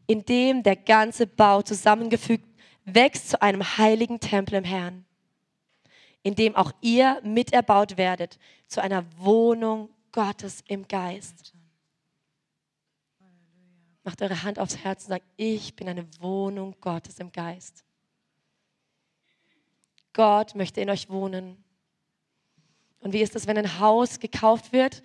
[0.06, 2.44] in dem der ganze Bau zusammengefügt
[2.84, 5.04] wächst zu einem heiligen Tempel im Herrn,
[6.22, 8.38] in dem auch ihr miterbaut werdet
[8.68, 11.52] zu einer Wohnung Gottes im Geist.
[14.04, 17.84] Macht eure Hand aufs Herz und sagt, ich bin eine Wohnung Gottes im Geist.
[20.12, 21.62] Gott möchte in euch wohnen.
[23.00, 25.02] Und wie ist das, wenn ein Haus gekauft wird?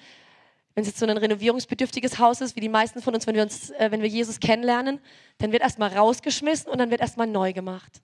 [0.74, 3.44] Wenn es jetzt so ein renovierungsbedürftiges Haus ist, wie die meisten von uns, wenn wir,
[3.44, 5.00] uns, äh, wenn wir Jesus kennenlernen,
[5.38, 8.02] dann wird erstmal rausgeschmissen und dann wird erstmal neu gemacht.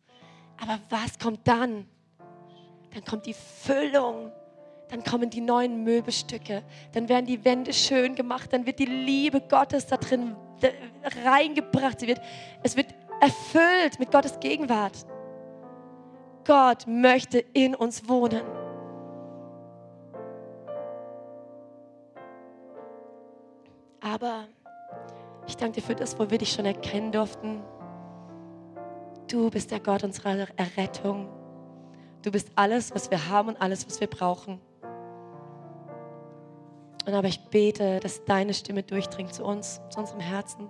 [0.62, 1.88] Aber was kommt dann?
[2.94, 4.32] Dann kommt die Füllung.
[4.90, 6.64] Dann kommen die neuen Möbelstücke.
[6.94, 8.52] Dann werden die Wände schön gemacht.
[8.54, 10.36] Dann wird die Liebe Gottes da drin
[11.26, 12.00] reingebracht.
[12.00, 12.22] Sie wird,
[12.64, 15.06] es wird erfüllt mit Gottes Gegenwart.
[16.46, 18.42] Gott möchte in uns wohnen.
[24.02, 24.46] Aber
[25.48, 27.62] ich danke dir für das, wo wir dich schon erkennen durften.
[29.28, 31.30] Du bist der Gott unserer Errettung.
[32.22, 34.60] Du bist alles, was wir haben und alles, was wir brauchen.
[37.06, 40.70] Und aber ich bete, dass deine Stimme durchdringt zu uns, zu unserem Herzen.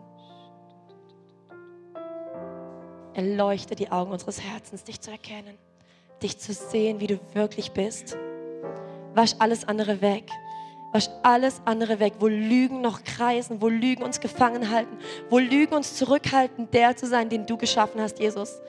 [3.13, 5.57] Erleuchte die Augen unseres Herzens, dich zu erkennen,
[6.21, 8.15] dich zu sehen, wie du wirklich bist.
[9.15, 10.29] Wasch alles andere weg.
[10.97, 14.97] Wasch alles andere weg, wo Lügen noch kreisen, wo Lügen uns gefangen halten,
[15.29, 18.59] wo Lügen uns zurückhalten, der zu sein, den du geschaffen hast, Jesus.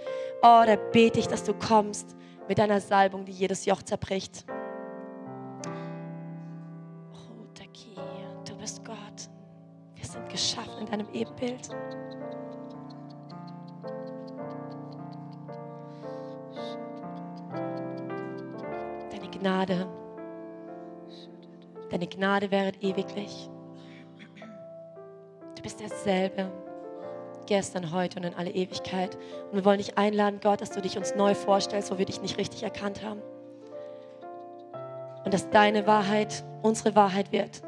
[0.43, 2.15] Oh, da bete ich, dass du kommst
[2.47, 4.45] mit deiner Salbung, die jedes Joch zerbricht.
[7.15, 7.47] Oh,
[8.45, 8.97] du bist Gott.
[9.95, 11.71] Wir sind geschaffen in deinem Ebenbild.
[19.41, 19.87] Gnade
[21.91, 23.49] Deine Gnade wäret ewiglich.
[25.57, 26.51] Du bist derselbe,
[27.47, 29.17] gestern, heute und in alle Ewigkeit.
[29.51, 32.21] Und wir wollen dich einladen, Gott, dass du dich uns neu vorstellst, wo wir dich
[32.21, 33.21] nicht richtig erkannt haben.
[35.25, 37.63] Und dass deine Wahrheit unsere Wahrheit wird.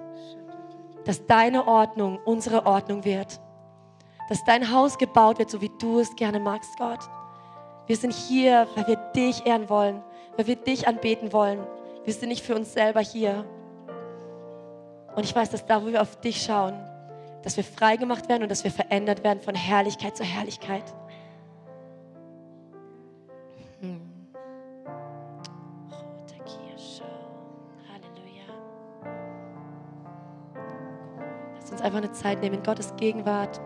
[1.05, 3.41] Dass deine Ordnung unsere Ordnung wird.
[4.29, 7.01] Dass dein Haus gebaut wird, so wie du es gerne magst, Gott.
[7.87, 10.03] Wir sind hier, weil wir dich ehren wollen,
[10.37, 11.59] weil wir dich anbeten wollen.
[12.05, 13.45] Wir sind nicht für uns selber hier,
[15.17, 16.75] und ich weiß, dass da, wo wir auf dich schauen,
[17.43, 20.85] dass wir frei gemacht werden und dass wir verändert werden von Herrlichkeit zu Herrlichkeit.
[23.81, 24.01] Hm.
[31.61, 33.61] Lass uns einfach eine Zeit nehmen in Gottes Gegenwart.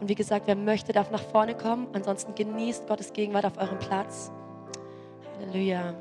[0.00, 1.88] Und wie gesagt, wer möchte, darf nach vorne kommen.
[1.92, 4.32] Ansonsten genießt Gottes Gegenwart auf eurem Platz.
[5.38, 5.94] Halleluja.